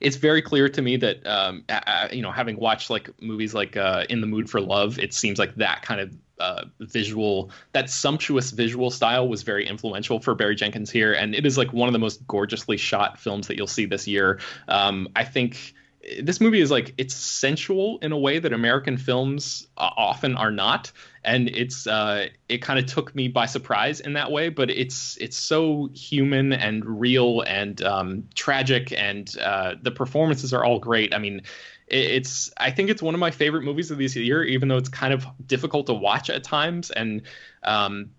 [0.00, 1.64] it's very clear to me that um,
[2.12, 5.38] you know having watched like movies like uh, in the mood for love it seems
[5.38, 10.54] like that kind of uh, visual that sumptuous visual style was very influential for barry
[10.54, 13.66] jenkins here and it is like one of the most gorgeously shot films that you'll
[13.66, 15.74] see this year um, i think
[16.22, 20.92] this movie is like it's sensual in a way that American films often are not,
[21.24, 24.48] and it's uh, it kind of took me by surprise in that way.
[24.48, 30.64] But it's it's so human and real and um, tragic, and uh, the performances are
[30.64, 31.14] all great.
[31.14, 31.42] I mean,
[31.88, 34.88] it's I think it's one of my favorite movies of this year, even though it's
[34.88, 37.22] kind of difficult to watch at times, and
[37.62, 38.10] um,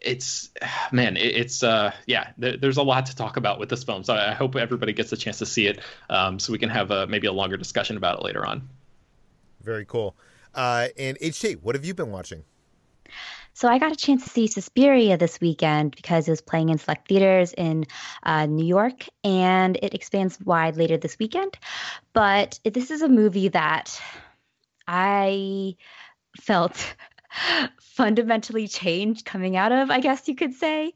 [0.00, 0.50] it's
[0.92, 2.30] man, it, it's uh, yeah.
[2.38, 4.92] There, there's a lot to talk about with this film, so I, I hope everybody
[4.92, 7.56] gets a chance to see it, um, so we can have a, maybe a longer
[7.56, 8.68] discussion about it later on.
[9.62, 10.16] Very cool.
[10.54, 12.44] Uh, and HT, what have you been watching?
[13.54, 16.78] So I got a chance to see Suspiria this weekend because it was playing in
[16.78, 17.84] select theaters in
[18.22, 21.58] uh, New York, and it expands wide later this weekend.
[22.12, 24.00] But this is a movie that
[24.86, 25.76] I
[26.40, 26.94] felt
[27.80, 30.92] fundamentally changed coming out of, I guess you could say.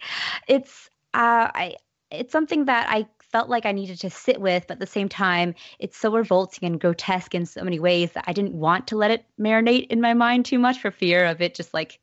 [0.49, 1.77] It's uh, I
[2.11, 5.11] it's something that I felt like I needed to sit with, but at the same
[5.11, 8.97] time, it's so revolting and grotesque in so many ways that I didn't want to
[8.97, 12.01] let it marinate in my mind too much for fear of it just like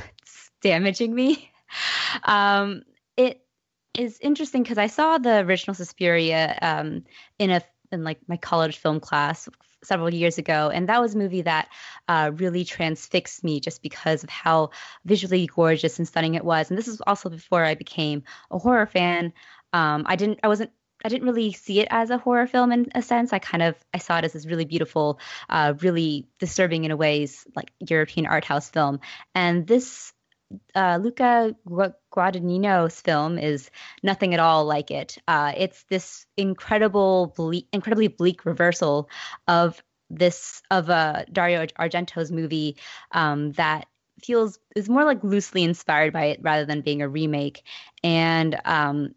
[0.62, 1.50] damaging me.
[2.22, 2.82] Um,
[3.16, 3.44] it
[3.98, 7.02] is interesting because I saw the original Suspiria um,
[7.40, 9.48] in a in like my college film class
[9.82, 11.68] several years ago, and that was a movie that
[12.06, 14.70] uh, really transfixed me just because of how
[15.04, 16.70] visually gorgeous and stunning it was.
[16.70, 18.22] And this is also before I became
[18.52, 19.32] a horror fan.
[19.72, 20.70] Um, I didn't, I wasn't
[21.04, 23.32] I didn't really see it as a horror film in a sense.
[23.32, 26.96] I kind of I saw it as this really beautiful, uh, really disturbing in a
[26.96, 29.00] ways like European art house film.
[29.34, 30.12] And this
[30.74, 33.70] uh, Luca Guadagnino's film is
[34.02, 35.18] nothing at all like it.
[35.26, 39.08] Uh, it's this incredible, ble- incredibly bleak reversal
[39.48, 42.76] of this of uh, Dario Argento's movie
[43.12, 43.86] um, that
[44.22, 47.62] feels is more like loosely inspired by it rather than being a remake,
[48.02, 49.14] and um,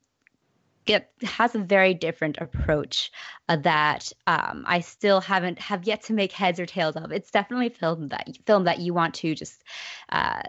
[0.86, 3.12] it has a very different approach
[3.48, 7.12] uh, that um, I still haven't have yet to make heads or tails of.
[7.12, 9.64] It's definitely a film that film that you want to just
[10.10, 10.42] uh,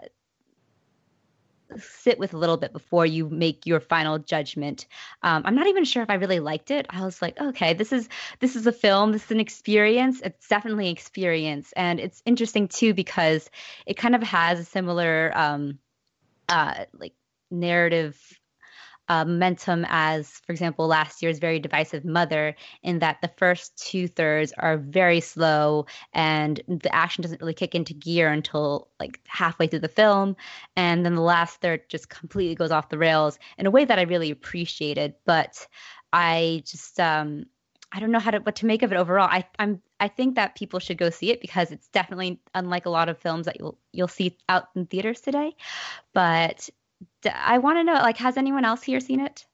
[1.77, 4.87] sit with a little bit before you make your final judgment.
[5.23, 6.85] Um, I'm not even sure if I really liked it.
[6.89, 8.09] I was like, okay, this is
[8.39, 9.11] this is a film.
[9.11, 10.21] This is an experience.
[10.21, 13.49] It's definitely an experience, and it's interesting too because
[13.85, 15.79] it kind of has a similar um,
[16.49, 17.13] uh, like
[17.49, 18.40] narrative
[19.11, 24.07] uh, momentum as, for example, last year's very divisive Mother, in that the first two
[24.07, 29.67] thirds are very slow and the action doesn't really kick into gear until like halfway
[29.67, 30.37] through the film.
[30.77, 33.99] And then the last third just completely goes off the rails in a way that
[33.99, 35.13] I really appreciated.
[35.25, 35.67] But
[36.13, 37.47] I just, um,
[37.91, 39.27] I don't know how to what to make of it overall.
[39.29, 42.89] I I'm I think that people should go see it because it's definitely unlike a
[42.89, 45.57] lot of films that you'll you'll see out in theaters today.
[46.13, 46.69] But
[47.25, 49.45] I want to know, like, has anyone else here seen it?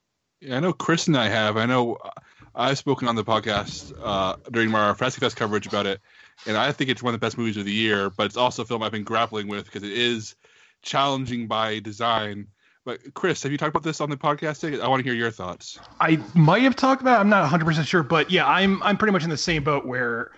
[0.41, 1.57] Yeah, I know Chris and I have.
[1.57, 2.09] I know uh,
[2.53, 5.99] I've spoken on the podcast uh, during our Fantastic Fest coverage about it,
[6.45, 8.09] and I think it's one of the best movies of the year.
[8.09, 10.35] But it's also a film I've been grappling with because it is
[10.81, 12.47] challenging by design.
[12.85, 14.81] But Chris, have you talked about this on the podcast?
[14.81, 15.79] I want to hear your thoughts.
[15.99, 17.17] I might have talked about.
[17.17, 17.21] It.
[17.21, 19.85] I'm not 100 percent sure, but yeah, I'm I'm pretty much in the same boat
[19.85, 20.31] where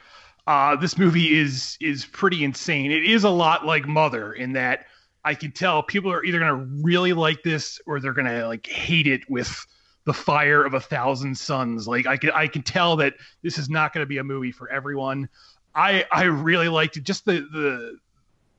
[0.47, 2.91] uh, this movie is is pretty insane.
[2.91, 4.87] It is a lot like Mother in that
[5.29, 8.47] I can tell people are either going to really like this or they're going to
[8.47, 9.63] like hate it with
[10.05, 11.87] the fire of a thousand suns.
[11.87, 13.13] Like I can I can tell that
[13.43, 15.29] this is not going to be a movie for everyone.
[15.75, 17.03] I I really liked it.
[17.03, 17.99] Just the the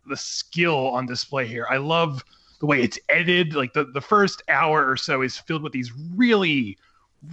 [0.07, 1.67] the skill on display here.
[1.69, 2.23] I love
[2.61, 3.57] the way it's edited.
[3.57, 6.79] Like the the first hour or so is filled with these really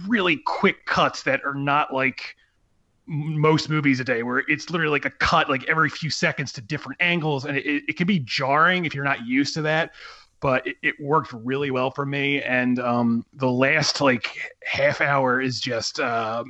[0.08, 2.34] really quick cuts that are not like
[3.08, 6.60] most movies a day where it's literally like a cut like every few seconds to
[6.60, 9.92] different angles and it, it can be jarring if you're not used to that
[10.40, 15.40] but it, it worked really well for me and um, the last like half hour
[15.40, 16.44] is just uh,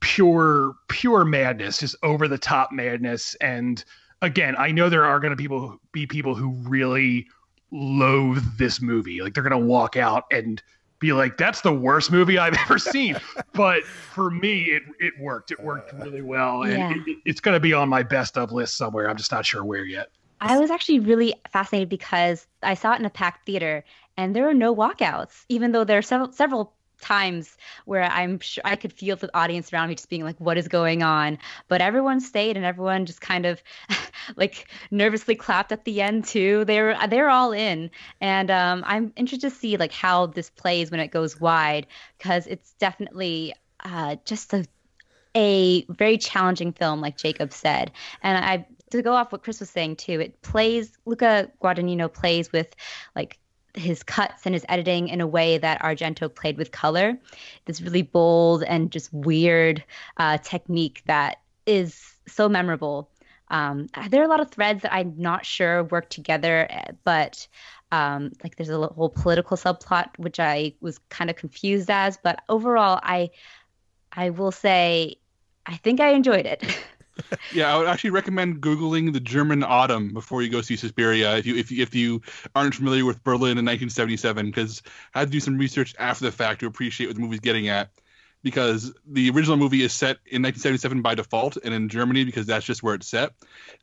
[0.00, 3.84] pure pure madness just over the top madness and
[4.20, 7.26] again i know there are going to people be people who really
[7.70, 10.60] loathe this movie like they're going to walk out and
[10.98, 13.16] be like, that's the worst movie I've ever seen.
[13.52, 15.50] but for me, it it worked.
[15.50, 17.02] It worked uh, really well, and yeah.
[17.06, 19.08] it, it's going to be on my best of list somewhere.
[19.08, 20.10] I'm just not sure where yet.
[20.40, 23.84] I was actually really fascinated because I saw it in a packed theater,
[24.16, 28.62] and there were no walkouts, even though there are several several times where I'm sure
[28.64, 31.38] I could feel the audience around me just being like, what is going on?
[31.68, 33.62] But everyone stayed and everyone just kind of
[34.36, 36.64] like nervously clapped at the end too.
[36.64, 37.90] They're they're all in.
[38.20, 41.86] And um, I'm interested to see like how this plays when it goes wide
[42.18, 44.64] because it's definitely uh, just a
[45.36, 47.90] a very challenging film, like Jacob said.
[48.22, 52.52] And I to go off what Chris was saying too, it plays Luca Guadagnino plays
[52.52, 52.74] with
[53.16, 53.38] like
[53.74, 57.18] his cuts and his editing in a way that Argento played with color.
[57.64, 59.84] This really bold and just weird
[60.16, 63.10] uh, technique that is so memorable.
[63.48, 66.68] Um, there are a lot of threads that I'm not sure work together,
[67.04, 67.46] but
[67.92, 72.16] um, like there's a whole political subplot which I was kind of confused as.
[72.16, 73.30] But overall, I
[74.12, 75.16] I will say
[75.66, 76.62] I think I enjoyed it.
[77.52, 81.46] yeah, I would actually recommend googling the German Autumn before you go see Suspiria if
[81.46, 82.22] you if you, if you
[82.54, 84.82] aren't familiar with Berlin in 1977 because
[85.14, 87.68] I had to do some research after the fact to appreciate what the movie's getting
[87.68, 87.90] at
[88.44, 92.66] because the original movie is set in 1977 by default and in Germany because that's
[92.66, 93.32] just where it's set.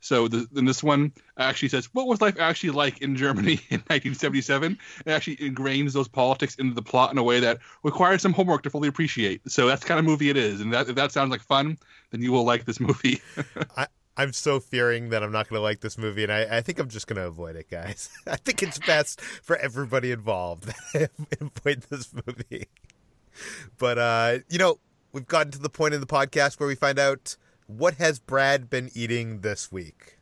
[0.02, 4.78] So the, this one actually says what was life actually like in Germany in 1977.
[5.06, 8.62] It actually ingrains those politics into the plot in a way that requires some homework
[8.64, 9.42] to fully appreciate.
[9.52, 11.80] So that's kind of movie it is, and that if that sounds like fun,
[12.12, 13.20] then you will like this movie.
[13.78, 16.62] I, I'm so fearing that I'm not going to like this movie, and I, I
[16.62, 18.10] think I'm just going to avoid it, guys.
[18.28, 20.72] I think it's best for everybody involved
[21.42, 22.68] avoid this movie.
[23.78, 24.80] But uh, you know,
[25.14, 27.36] we've gotten to the point in the podcast where we find out
[27.68, 30.18] what has Brad been eating this week.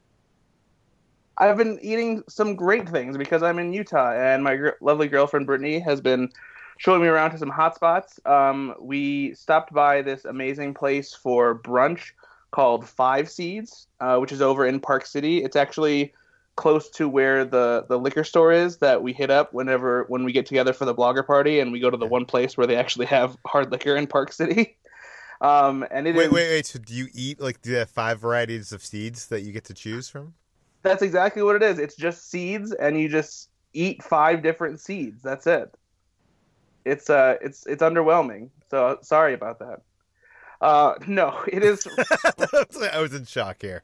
[1.37, 5.45] I've been eating some great things because I'm in Utah, and my gr- lovely girlfriend
[5.45, 6.29] Brittany has been
[6.77, 8.19] showing me around to some hot spots.
[8.25, 12.11] Um, we stopped by this amazing place for brunch
[12.51, 15.43] called Five Seeds, uh, which is over in Park City.
[15.43, 16.13] It's actually
[16.55, 20.31] close to where the the liquor store is that we hit up whenever when we
[20.31, 22.75] get together for the blogger party, and we go to the one place where they
[22.75, 24.75] actually have hard liquor in Park City.
[25.41, 26.65] Um, and it wait, is- wait, wait.
[26.65, 29.63] So do you eat like do you have five varieties of seeds that you get
[29.65, 30.33] to choose from?
[30.81, 31.79] That's exactly what it is.
[31.79, 35.21] It's just seeds, and you just eat five different seeds.
[35.23, 35.73] That's it.
[36.85, 38.49] It's uh, it's it's underwhelming.
[38.69, 39.81] So sorry about that.
[40.61, 41.87] Uh, no, it is.
[42.91, 43.83] I was in shock here.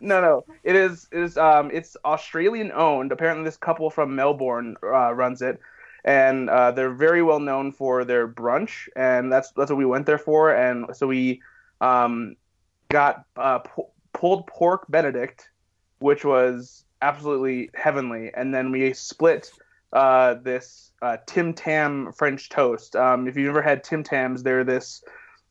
[0.00, 1.06] No, no, it is.
[1.12, 1.36] It is.
[1.36, 3.12] Um, it's Australian owned.
[3.12, 5.60] Apparently, this couple from Melbourne uh, runs it,
[6.04, 10.06] and uh, they're very well known for their brunch, and that's that's what we went
[10.06, 10.54] there for.
[10.54, 11.42] And so we
[11.80, 12.36] um,
[12.88, 15.50] got uh, pu- pulled pork Benedict,
[15.98, 19.50] which was absolutely heavenly, and then we split
[19.92, 22.96] uh, this uh, Tim Tam French toast.
[22.96, 25.04] Um, if you've ever had Tim Tams, they're this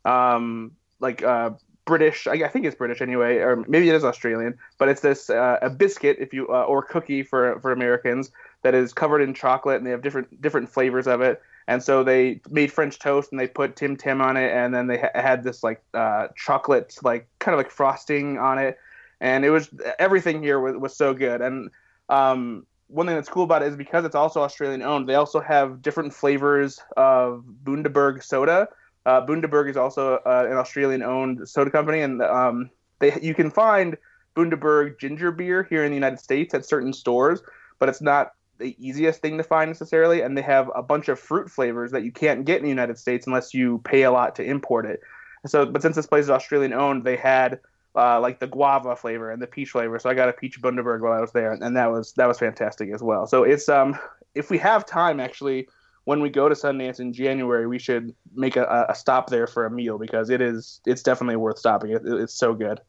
[0.05, 1.51] um, like uh,
[1.85, 2.27] British.
[2.27, 4.57] I, I think it's British anyway, or maybe it is Australian.
[4.77, 8.31] But it's this uh, a biscuit, if you uh, or cookie for for Americans
[8.61, 11.41] that is covered in chocolate, and they have different different flavors of it.
[11.65, 14.87] And so they made French toast, and they put Tim Tam on it, and then
[14.87, 18.77] they ha- had this like uh, chocolate, like kind of like frosting on it,
[19.21, 21.41] and it was everything here was, was so good.
[21.41, 21.69] And
[22.09, 25.39] um, one thing that's cool about it is because it's also Australian owned, they also
[25.39, 28.67] have different flavors of Bundaberg soda.
[29.05, 33.97] Uh, Bundaberg is also uh, an Australian-owned soda company, and um, they you can find
[34.35, 37.41] Bundaberg ginger beer here in the United States at certain stores,
[37.79, 40.21] but it's not the easiest thing to find necessarily.
[40.21, 42.97] And they have a bunch of fruit flavors that you can't get in the United
[42.97, 45.01] States unless you pay a lot to import it.
[45.45, 47.59] So, but since this place is Australian-owned, they had
[47.95, 49.99] uh, like the guava flavor and the peach flavor.
[49.99, 52.39] So I got a peach Bundaberg while I was there, and that was that was
[52.39, 53.27] fantastic as well.
[53.27, 53.97] So it's um
[54.33, 55.67] if we have time actually
[56.05, 59.65] when we go to Sundance in January, we should make a, a stop there for
[59.65, 61.91] a meal because it is it's definitely worth stopping.
[61.91, 62.81] It, it's so good.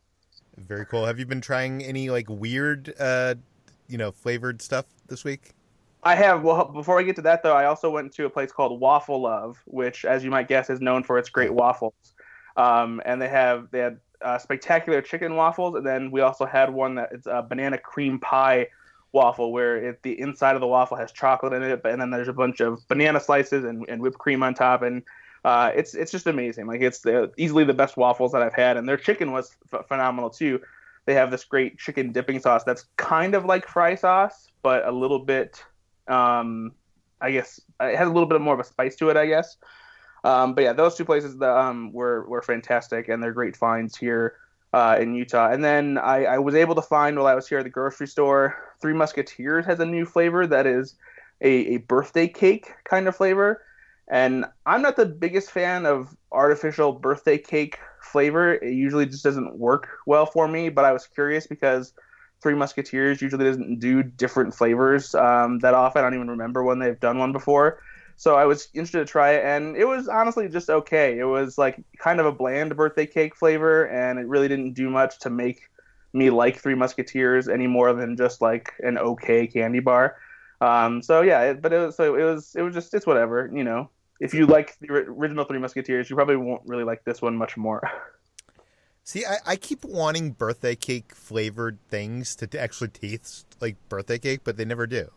[0.56, 1.04] Very cool.
[1.06, 3.34] Have you been trying any like weird, uh,
[3.88, 5.52] you know, flavored stuff this week?
[6.02, 6.42] I have.
[6.42, 9.22] Well, before I get to that though, I also went to a place called Waffle
[9.22, 11.94] Love, which, as you might guess, is known for its great waffles.
[12.56, 16.70] Um, and they have they had uh, spectacular chicken waffles, and then we also had
[16.70, 18.68] one that it's a banana cream pie
[19.14, 22.28] waffle, where it, the inside of the waffle has chocolate in it, and then there's
[22.28, 25.02] a bunch of banana slices and, and whipped cream on top, and
[25.44, 26.66] uh, it's it's just amazing.
[26.66, 29.86] Like it's the, easily the best waffles that I've had, and their chicken was f-
[29.88, 30.60] phenomenal too.
[31.06, 34.92] They have this great chicken dipping sauce that's kind of like fry sauce, but a
[34.92, 35.62] little bit,
[36.08, 36.72] um,
[37.20, 39.56] I guess, it has a little bit more of a spice to it, I guess.
[40.24, 43.96] Um, but yeah, those two places that, um, were were fantastic, and they're great finds
[43.96, 44.36] here
[44.74, 45.50] uh, in Utah.
[45.52, 48.08] And then I, I was able to find while I was here at the grocery
[48.08, 50.96] store, Three Musketeers has a new flavor that is
[51.40, 53.62] a, a birthday cake kind of flavor.
[54.08, 58.54] And I'm not the biggest fan of artificial birthday cake flavor.
[58.54, 60.70] It usually just doesn't work well for me.
[60.70, 61.92] But I was curious because
[62.42, 66.00] Three Musketeers usually doesn't do different flavors um, that often.
[66.00, 67.80] I don't even remember when they've done one before.
[68.16, 71.18] So I was interested to try it, and it was honestly just okay.
[71.18, 74.88] It was like kind of a bland birthday cake flavor, and it really didn't do
[74.88, 75.62] much to make
[76.12, 80.16] me like Three Musketeers any more than just like an okay candy bar.
[80.60, 83.50] Um, so yeah, it, but it was so it was it was just it's whatever,
[83.52, 83.90] you know.
[84.20, 87.56] If you like the original Three Musketeers, you probably won't really like this one much
[87.56, 87.82] more.
[89.06, 94.18] See, I, I keep wanting birthday cake flavored things to, to actually taste like birthday
[94.18, 95.10] cake, but they never do.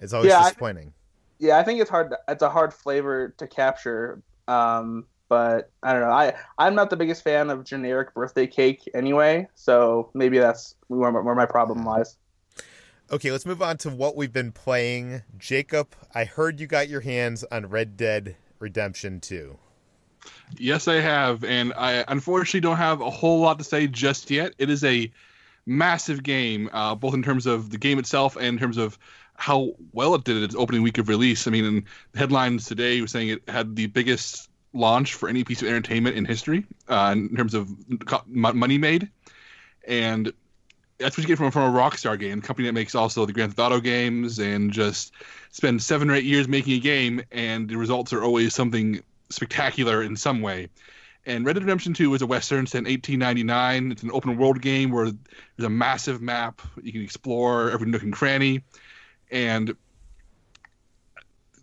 [0.00, 0.92] It's always Yeah, I- disappointing.
[1.38, 2.14] Yeah, I think it's hard.
[2.28, 4.22] It's a hard flavor to capture.
[4.48, 6.10] Um, but I don't know.
[6.10, 9.48] I I'm not the biggest fan of generic birthday cake anyway.
[9.54, 12.16] So maybe that's where, my- where my problem lies.
[13.10, 15.22] Okay, let's move on to what we've been playing.
[15.38, 19.56] Jacob, I heard you got your hands on Red Dead Redemption 2.
[20.58, 24.54] Yes, I have, and I unfortunately don't have a whole lot to say just yet.
[24.58, 25.12] It is a
[25.66, 28.98] massive game, uh, both in terms of the game itself and in terms of
[29.36, 31.46] how well it did its opening week of release.
[31.46, 31.84] I mean, in
[32.14, 36.24] headlines today were saying it had the biggest launch for any piece of entertainment in
[36.24, 37.70] history uh, in terms of
[38.26, 39.08] money made,
[39.86, 40.32] and
[40.98, 43.32] that's what you get from from a Rockstar game, a company that makes also the
[43.32, 45.12] Grand Theft Auto games, and just
[45.50, 50.02] spend seven or eight years making a game, and the results are always something spectacular
[50.02, 50.68] in some way.
[51.26, 53.90] And Red Dead Redemption 2 is a Western set in 1899.
[53.90, 55.06] It's an open world game where
[55.56, 56.62] there's a massive map.
[56.80, 58.62] You can explore every nook and cranny.
[59.30, 59.74] And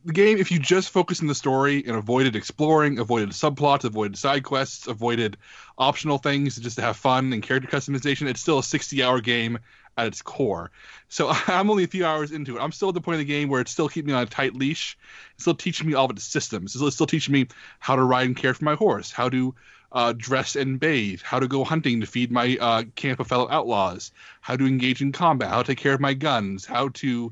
[0.06, 4.18] the game, if you just focus on the story and avoided exploring, avoided subplots, avoided
[4.18, 5.38] side quests, avoided
[5.78, 9.60] optional things just to have fun and character customization, it's still a 60 hour game
[9.98, 10.72] at its core.
[11.08, 12.60] So I'm only a few hours into it.
[12.60, 14.28] I'm still at the point of the game where it's still keeping me on a
[14.28, 14.98] tight leash.
[15.36, 16.76] It's still teaching me all of its systems.
[16.76, 17.48] It's still teaching me
[17.80, 19.56] how to ride and care for my horse, how to
[19.94, 23.48] uh, dress and bathe, how to go hunting to feed my uh, camp of fellow
[23.50, 24.12] outlaws,
[24.42, 27.32] how to engage in combat, how to take care of my guns, how to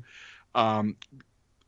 [0.54, 0.96] um,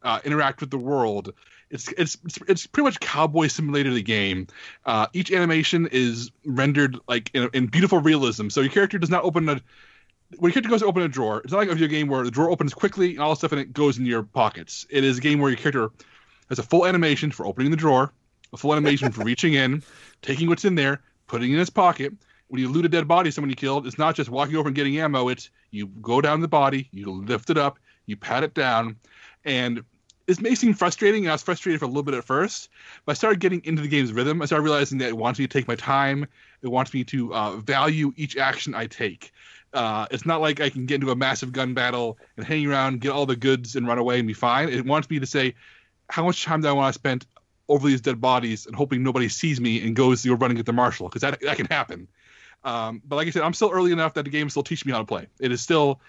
[0.02, 1.32] uh, interact with the world.
[1.70, 4.46] It's, it's it's pretty much cowboy simulator the game.
[4.84, 8.48] Uh, each animation is rendered like in, in, beautiful realism.
[8.48, 9.60] So your character does not open a
[10.38, 11.40] when your character goes to open a drawer.
[11.42, 13.52] It's not like a video game where the drawer opens quickly and all the stuff
[13.52, 14.86] in it goes in your pockets.
[14.90, 15.90] It is a game where your character
[16.48, 18.12] has a full animation for opening the drawer,
[18.52, 19.82] a full animation for reaching in,
[20.22, 22.12] taking what's in there, putting in his pocket.
[22.48, 24.76] When you loot a dead body someone you killed, it's not just walking over and
[24.76, 25.28] getting ammo.
[25.28, 28.96] It's you go down the body, you lift it up, you pat it down,
[29.44, 29.84] and
[30.26, 32.70] this may seem frustrating, and I was frustrated for a little bit at first,
[33.04, 34.40] but I started getting into the game's rhythm.
[34.40, 36.26] I started realizing that it wants me to take my time.
[36.62, 39.32] It wants me to uh, value each action I take.
[39.74, 43.00] Uh, it's not like I can get into a massive gun battle and hang around,
[43.00, 44.68] get all the goods, and run away and be fine.
[44.68, 45.54] It wants me to say,
[46.08, 47.26] how much time do I want to spend
[47.68, 50.72] over these dead bodies and hoping nobody sees me and goes you're running at the
[50.72, 52.08] marshal because that that can happen.
[52.62, 54.92] Um, but like I said, I'm still early enough that the game still teaching me
[54.92, 55.26] how to play.
[55.40, 56.00] It is still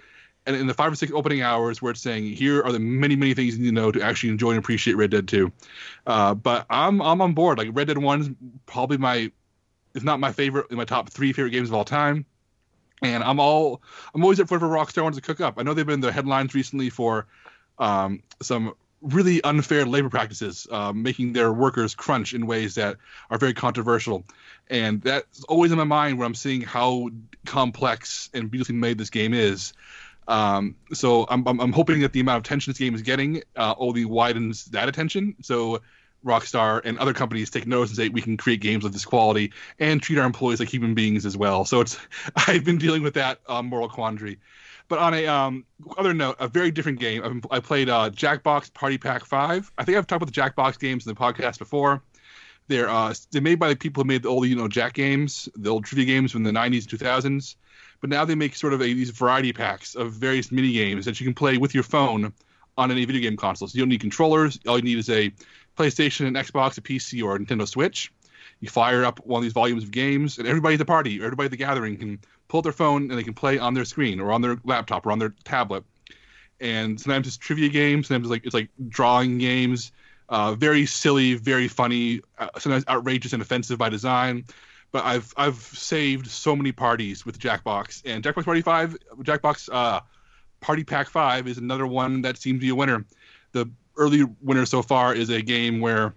[0.45, 3.15] and in the five or six opening hours where it's saying here are the many
[3.15, 5.51] many things you need to know to actually enjoy and appreciate Red Dead 2.
[6.05, 7.57] Uh, but I'm I'm on board.
[7.57, 8.29] Like Red Dead 1 is
[8.65, 9.31] probably my
[9.93, 12.25] if not my favorite in my top three favorite games of all time.
[13.01, 13.81] And I'm all
[14.13, 15.55] I'm always up for for Rockstar wants to cook up.
[15.57, 17.27] I know they've been in the headlines recently for
[17.77, 22.97] um, some really unfair labor practices, uh, making their workers crunch in ways that
[23.29, 24.25] are very controversial.
[24.69, 27.09] And that's always in my mind when I'm seeing how
[27.45, 29.73] complex and beautifully made this game is.
[30.27, 33.43] Um, so I'm, I'm, I'm, hoping that the amount of attention this game is getting
[33.55, 35.35] uh, only widens that attention.
[35.41, 35.81] So
[36.25, 39.53] Rockstar and other companies take notice and say we can create games of this quality
[39.79, 41.65] and treat our employees like human beings as well.
[41.65, 41.99] So it's
[42.47, 44.39] I've been dealing with that uh, moral quandary.
[44.87, 45.65] But on a um,
[45.97, 47.23] other note, a very different game.
[47.23, 49.71] I've, I played uh, Jackbox Party Pack Five.
[49.77, 52.03] I think I've talked about the Jackbox games in the podcast before.
[52.67, 55.49] They're uh, they're made by the people who made the old you know Jack games,
[55.55, 57.55] the old trivia games from the 90s and 2000s
[58.01, 61.19] but now they make sort of a, these variety packs of various mini games that
[61.19, 62.33] you can play with your phone
[62.77, 63.67] on any video game console.
[63.67, 64.59] So you don't need controllers.
[64.67, 65.31] All you need is a
[65.77, 68.11] PlayStation, an Xbox, a PC, or a Nintendo Switch.
[68.59, 71.25] You fire up one of these volumes of games, and everybody at the party, or
[71.25, 74.19] everybody at the gathering can pull their phone and they can play on their screen
[74.19, 75.83] or on their laptop or on their tablet.
[76.59, 79.91] And sometimes it's trivia games, sometimes it's like it's like drawing games,
[80.29, 84.45] uh, very silly, very funny, uh, sometimes outrageous and offensive by design
[84.91, 90.01] but I've I've saved so many parties with Jackbox and Jackbox Party Five, Jackbox uh,
[90.61, 93.05] Party Pack Five is another one that seems to be a winner.
[93.51, 96.15] The early winner so far is a game where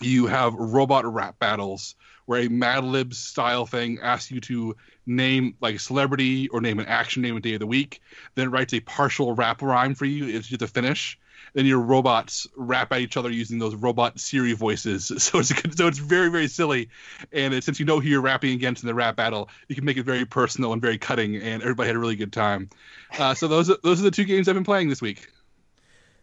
[0.00, 1.94] you have robot rap battles
[2.26, 6.78] where a Mad Libs style thing asks you to name like a celebrity or name
[6.78, 8.02] an action name a day of the week,
[8.34, 10.28] then it writes a partial rap rhyme for you.
[10.28, 11.18] It's just a finish
[11.54, 15.12] then your robots rap at each other using those robot Siri voices.
[15.28, 16.88] So it's so it's very very silly,
[17.32, 19.84] and it, since you know who you're rapping against in the rap battle, you can
[19.84, 22.70] make it very personal and very cutting, and everybody had a really good time.
[23.18, 25.28] Uh, so those are, those are the two games I've been playing this week.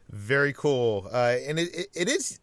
[0.09, 2.39] Very cool, uh, and it, it, it is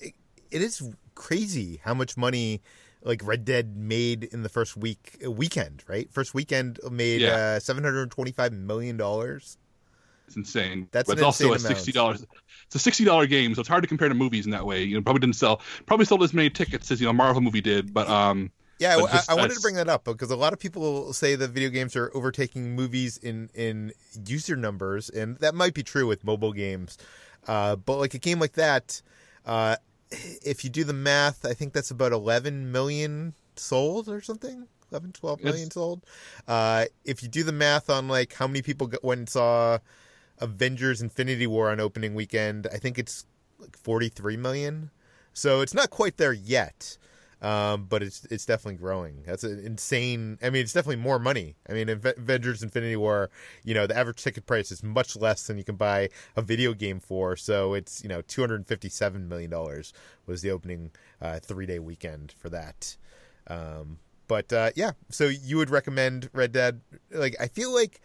[0.00, 0.14] it,
[0.50, 2.62] it is crazy how much money
[3.02, 6.12] like Red Dead made in the first week weekend, right?
[6.12, 7.34] First weekend made yeah.
[7.34, 9.56] uh, seven hundred twenty five million dollars.
[10.26, 10.88] It's insane.
[10.90, 12.26] That's but it's also a sixty dollars.
[12.66, 14.82] It's a sixty dollar game, so it's hard to compare to movies in that way.
[14.82, 17.60] You know, probably didn't sell, probably sold as many tickets as you know Marvel movie
[17.60, 18.50] did, but um.
[18.78, 21.14] Yeah, but just, I, I wanted to bring that up because a lot of people
[21.14, 23.92] say that video games are overtaking movies in in
[24.26, 26.98] user numbers, and that might be true with mobile games.
[27.46, 29.00] Uh, but like a game like that,
[29.46, 29.76] uh,
[30.10, 34.66] if you do the math, I think that's about 11 million sold or something.
[34.90, 36.04] 11, 12 million sold.
[36.46, 39.78] Uh, if you do the math on like how many people went and saw
[40.38, 42.66] Avengers Infinity War on opening weekend.
[42.72, 43.26] I think it's
[43.58, 44.90] like 43 million.
[45.32, 46.98] So it's not quite there yet.
[47.42, 49.22] Um, but it's it's definitely growing.
[49.26, 50.38] That's an insane.
[50.42, 51.54] I mean, it's definitely more money.
[51.68, 53.28] I mean, Avengers: Infinity War.
[53.62, 56.72] You know, the average ticket price is much less than you can buy a video
[56.72, 57.36] game for.
[57.36, 59.92] So it's you know two hundred fifty-seven million dollars
[60.24, 62.96] was the opening uh, three-day weekend for that.
[63.48, 63.98] Um,
[64.28, 66.80] but uh, yeah, so you would recommend Red Dead?
[67.10, 68.00] Like, I feel like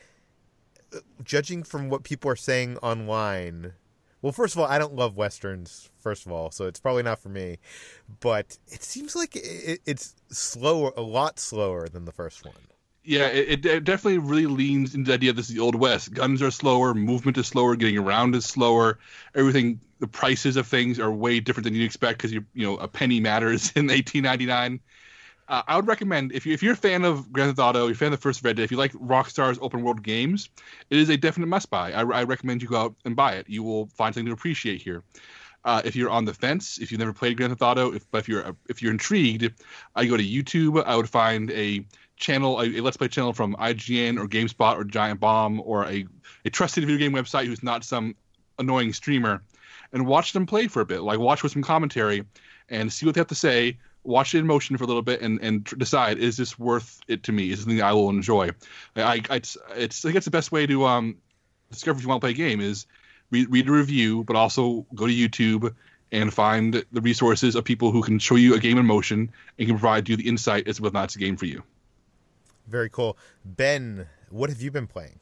[1.24, 3.74] judging from what people are saying online,
[4.22, 5.90] well, first of all, I don't love westerns.
[6.00, 7.58] First of all, so it's probably not for me.
[8.20, 12.56] But it seems like it, it's slower, a lot slower than the first one.
[13.04, 16.14] Yeah, it, it, definitely really leans into the idea this is the old west.
[16.14, 19.00] Guns are slower, movement is slower, getting around is slower.
[19.34, 22.78] Everything, the prices of things are way different than you'd expect because you you know
[22.78, 24.80] a penny matters in 1899.
[25.52, 27.92] Uh, I would recommend if you if you're a fan of Grand Theft Auto, you're
[27.92, 30.50] a fan of the first Red Dead, if you like Rockstar's open world games,
[30.90, 31.92] it is a definite must buy.
[31.92, 33.50] I, I recommend you go out and buy it.
[33.50, 35.04] You will find something to appreciate here.
[35.66, 38.20] Uh, if you're on the fence, if you've never played Grand Theft Auto, if, but
[38.20, 39.52] if you're if you're intrigued,
[39.94, 40.82] I go to YouTube.
[40.86, 44.86] I would find a channel, a, a Let's Play channel from IGN or GameSpot or
[44.86, 46.06] Giant Bomb or a,
[46.46, 48.16] a trusted video game website who's not some
[48.58, 49.44] annoying streamer,
[49.92, 51.02] and watch them play for a bit.
[51.02, 52.24] Like watch with some commentary
[52.70, 53.78] and see what they have to say.
[54.04, 57.24] Watch it in motion for a little bit and, and decide is this worth it
[57.24, 57.52] to me?
[57.52, 58.50] Is this something I will enjoy?
[58.96, 61.18] I, I it's, it's I it's the best way to um
[61.70, 62.88] discover if you want to play a game is
[63.30, 65.74] read, read a review, but also go to YouTube
[66.12, 69.68] and find the resources of people who can show you a game in motion and
[69.68, 71.64] can provide you the insight as to whether or not it's a game for you.
[72.68, 73.18] Very cool.
[73.46, 75.20] Ben, what have you been playing?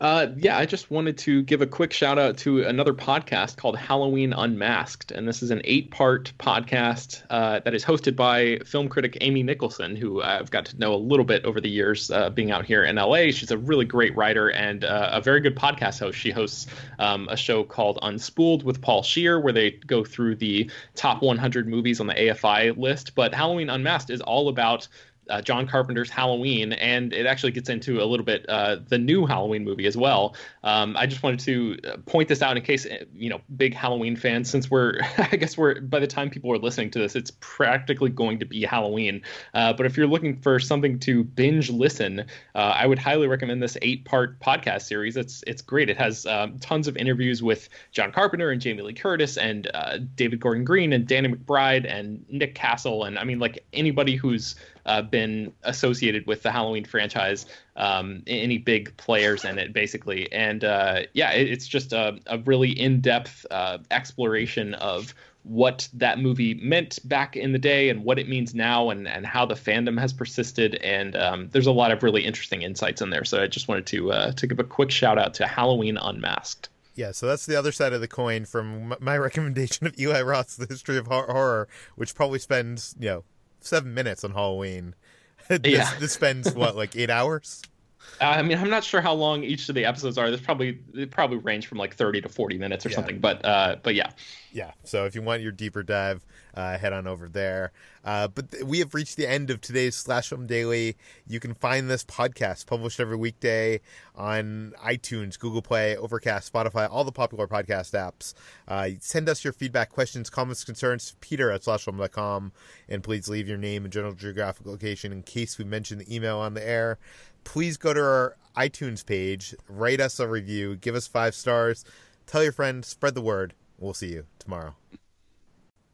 [0.00, 3.76] Uh, yeah, I just wanted to give a quick shout out to another podcast called
[3.76, 5.10] Halloween Unmasked.
[5.10, 9.42] And this is an eight part podcast uh, that is hosted by film critic Amy
[9.42, 12.64] Nicholson, who I've got to know a little bit over the years uh, being out
[12.64, 13.30] here in LA.
[13.30, 16.18] She's a really great writer and uh, a very good podcast host.
[16.18, 16.66] She hosts
[16.98, 21.68] um, a show called Unspooled with Paul Scheer, where they go through the top 100
[21.68, 23.14] movies on the AFI list.
[23.14, 24.88] But Halloween Unmasked is all about
[25.30, 29.26] uh, John Carpenter's Halloween, and it actually gets into a little bit uh, the new
[29.26, 30.34] Halloween movie as well.
[30.62, 33.74] Um, I just wanted to uh, point this out in case uh, you know big
[33.74, 37.16] Halloween fans, since we're I guess we're by the time people are listening to this,
[37.16, 39.22] it's practically going to be Halloween.
[39.54, 42.20] Uh, but if you're looking for something to binge listen,
[42.54, 45.16] uh, I would highly recommend this eight-part podcast series.
[45.16, 45.88] It's it's great.
[45.88, 49.70] It has um, tons of interviews with John Carpenter and Jamie Lee Curtis and
[50.14, 54.54] David Gordon Green and Danny McBride and Nick Castle, and I mean like anybody who's
[54.86, 57.46] uh, been associated with the Halloween franchise,
[57.76, 60.30] um, any big players in it, basically.
[60.32, 65.88] And uh, yeah, it, it's just a, a really in depth uh, exploration of what
[65.92, 69.44] that movie meant back in the day and what it means now and, and how
[69.44, 70.76] the fandom has persisted.
[70.76, 73.24] And um, there's a lot of really interesting insights in there.
[73.24, 76.70] So I just wanted to, uh, to give a quick shout out to Halloween Unmasked.
[76.94, 80.56] Yeah, so that's the other side of the coin from my recommendation of Eli Roth's
[80.56, 83.24] The History of Horror, which probably spends, you know,
[83.66, 84.94] seven minutes on Halloween.
[85.48, 85.90] this, Yeah.
[85.98, 87.62] this spends what like eight hours.
[88.20, 90.28] Uh, I mean, I'm not sure how long each of the episodes are.
[90.30, 92.94] There's probably they probably range from like 30 to 40 minutes or Yeah.
[92.96, 93.18] something.
[93.18, 94.10] But uh, but yeah,
[94.52, 96.24] Yeah, so if you want your deeper dive,
[96.54, 97.72] uh, head on over there.
[98.04, 100.96] Uh, but th- we have reached the end of today's Slash Film Daily.
[101.26, 103.80] You can find this podcast published every weekday
[104.14, 108.34] on iTunes, Google Play, Overcast, Spotify, all the popular podcast apps.
[108.68, 112.52] Uh, send us your feedback, questions, comments, concerns, peter at slashfilm.com.
[112.88, 116.38] And please leave your name and general geographic location in case we mention the email
[116.38, 116.98] on the air.
[117.44, 121.84] Please go to our iTunes page, write us a review, give us five stars,
[122.26, 123.54] tell your friends, spread the word.
[123.78, 124.74] We'll see you tomorrow.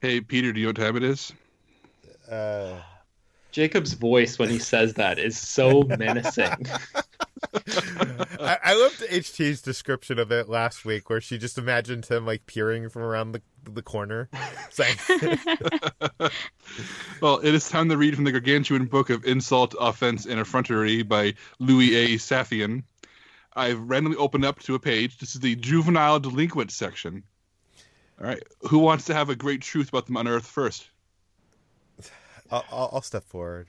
[0.00, 1.32] Hey, Peter, do you know what time it is?
[2.30, 2.80] Uh,
[3.52, 6.66] Jacob's voice when he says that is so menacing.
[8.38, 12.46] I, I loved HT's description of it last week, where she just imagined him like
[12.46, 14.28] peering from around the the corner.
[14.68, 14.98] It's like,
[17.20, 21.02] Well, it is time to read from the gargantuan book of insult, offense, and effrontery
[21.02, 22.06] by Louis A.
[22.18, 22.84] Safian.
[23.54, 25.18] I've randomly opened up to a page.
[25.18, 27.24] This is the juvenile delinquent section.
[28.20, 28.42] All right.
[28.68, 30.88] Who wants to have a great truth about them on Earth first?
[32.50, 33.66] I'll, I'll, I'll step forward.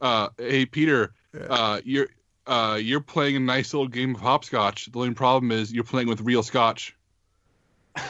[0.00, 1.14] Uh, hey, Peter,
[1.48, 2.08] uh, you're
[2.46, 4.86] uh, you're playing a nice little game of hopscotch.
[4.92, 6.94] The only problem is you're playing with real scotch.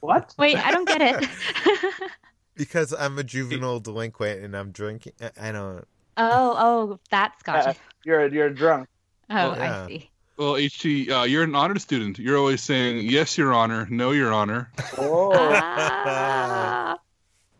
[0.00, 0.34] What?
[0.38, 1.28] Wait, I don't get it.
[2.56, 5.12] Because I'm a juvenile delinquent and I'm drinking.
[5.20, 5.86] I- I don't.
[6.18, 7.76] oh, oh, that's Uh, scotch.
[8.04, 8.86] you're you're drunk.
[9.30, 9.84] Oh, well, yeah.
[9.84, 10.10] I see.
[10.36, 12.18] Well, HT, uh, you're an honor student.
[12.18, 14.70] You're always saying yes, Your Honor, no, Your Honor.
[14.98, 15.30] Whoa.
[15.34, 16.98] Ah.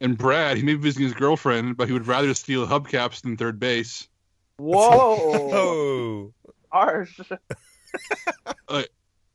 [0.01, 3.36] And Brad, he may be visiting his girlfriend, but he would rather steal hubcaps than
[3.36, 4.09] third base.
[4.56, 6.32] Whoa.
[6.32, 6.32] Oh,
[6.72, 7.18] Harsh.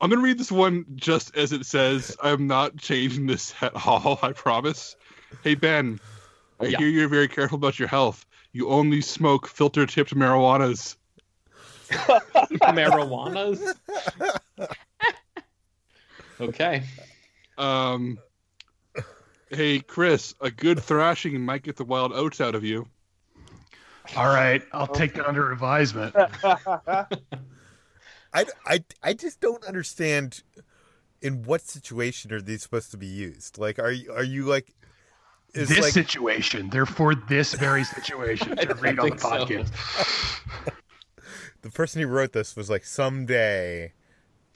[0.02, 2.16] I'm gonna read this one just as it says.
[2.22, 4.20] I'm not changing this at all.
[4.22, 4.96] I promise.
[5.42, 6.00] Hey Ben,
[6.60, 6.78] I Yeah.
[6.78, 8.26] hear you're very careful about your health.
[8.54, 10.96] You only smoke filter-tipped marijuanas.
[11.90, 13.76] Marijuanas.
[16.40, 16.84] Okay.
[17.58, 18.18] Um,
[19.50, 22.88] hey Chris, a good thrashing might get the wild oats out of you.
[24.16, 26.16] All right, I'll take that under advisement.
[28.34, 30.44] I, I, I just don't understand.
[31.22, 33.58] In what situation are these supposed to be used?
[33.58, 34.76] Like, are you are you like?
[35.54, 39.30] Is this like situation, they're for this very situation to read on the think so.
[39.30, 40.42] podcast.
[41.62, 43.94] the person who wrote this was like someday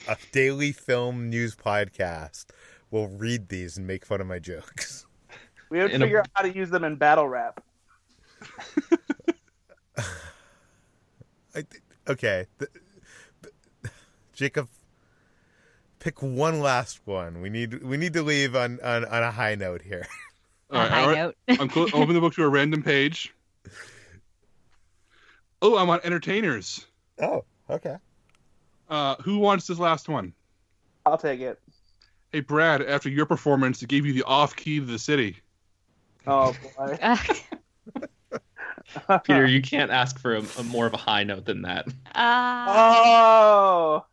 [0.07, 2.45] a daily film news podcast
[2.91, 5.05] will read these and make fun of my jokes.
[5.69, 7.63] We have to In a- figure out how to use them in battle rap.
[11.55, 11.65] I,
[12.07, 12.71] okay, Th-
[13.43, 13.93] th-
[14.33, 14.67] Jacob,
[15.99, 17.41] pick one last one.
[17.41, 20.05] We need we need to leave on on, on a high note here.
[20.71, 21.17] All right, high all right.
[21.17, 21.35] note.
[21.59, 23.33] I'm clo- open the book to a random page.
[25.61, 26.85] Oh, I'm on entertainers.
[27.21, 27.97] Oh, okay.
[28.89, 30.33] Uh, who wants this last one?
[31.05, 31.59] I'll take it.
[32.31, 35.37] Hey, Brad, after your performance, it gave you the off key to the city.
[36.27, 36.97] Oh boy.
[39.23, 41.87] Peter, you can't ask for a, a more of a high note than that.
[42.13, 44.03] Ah.
[44.03, 44.05] Oh.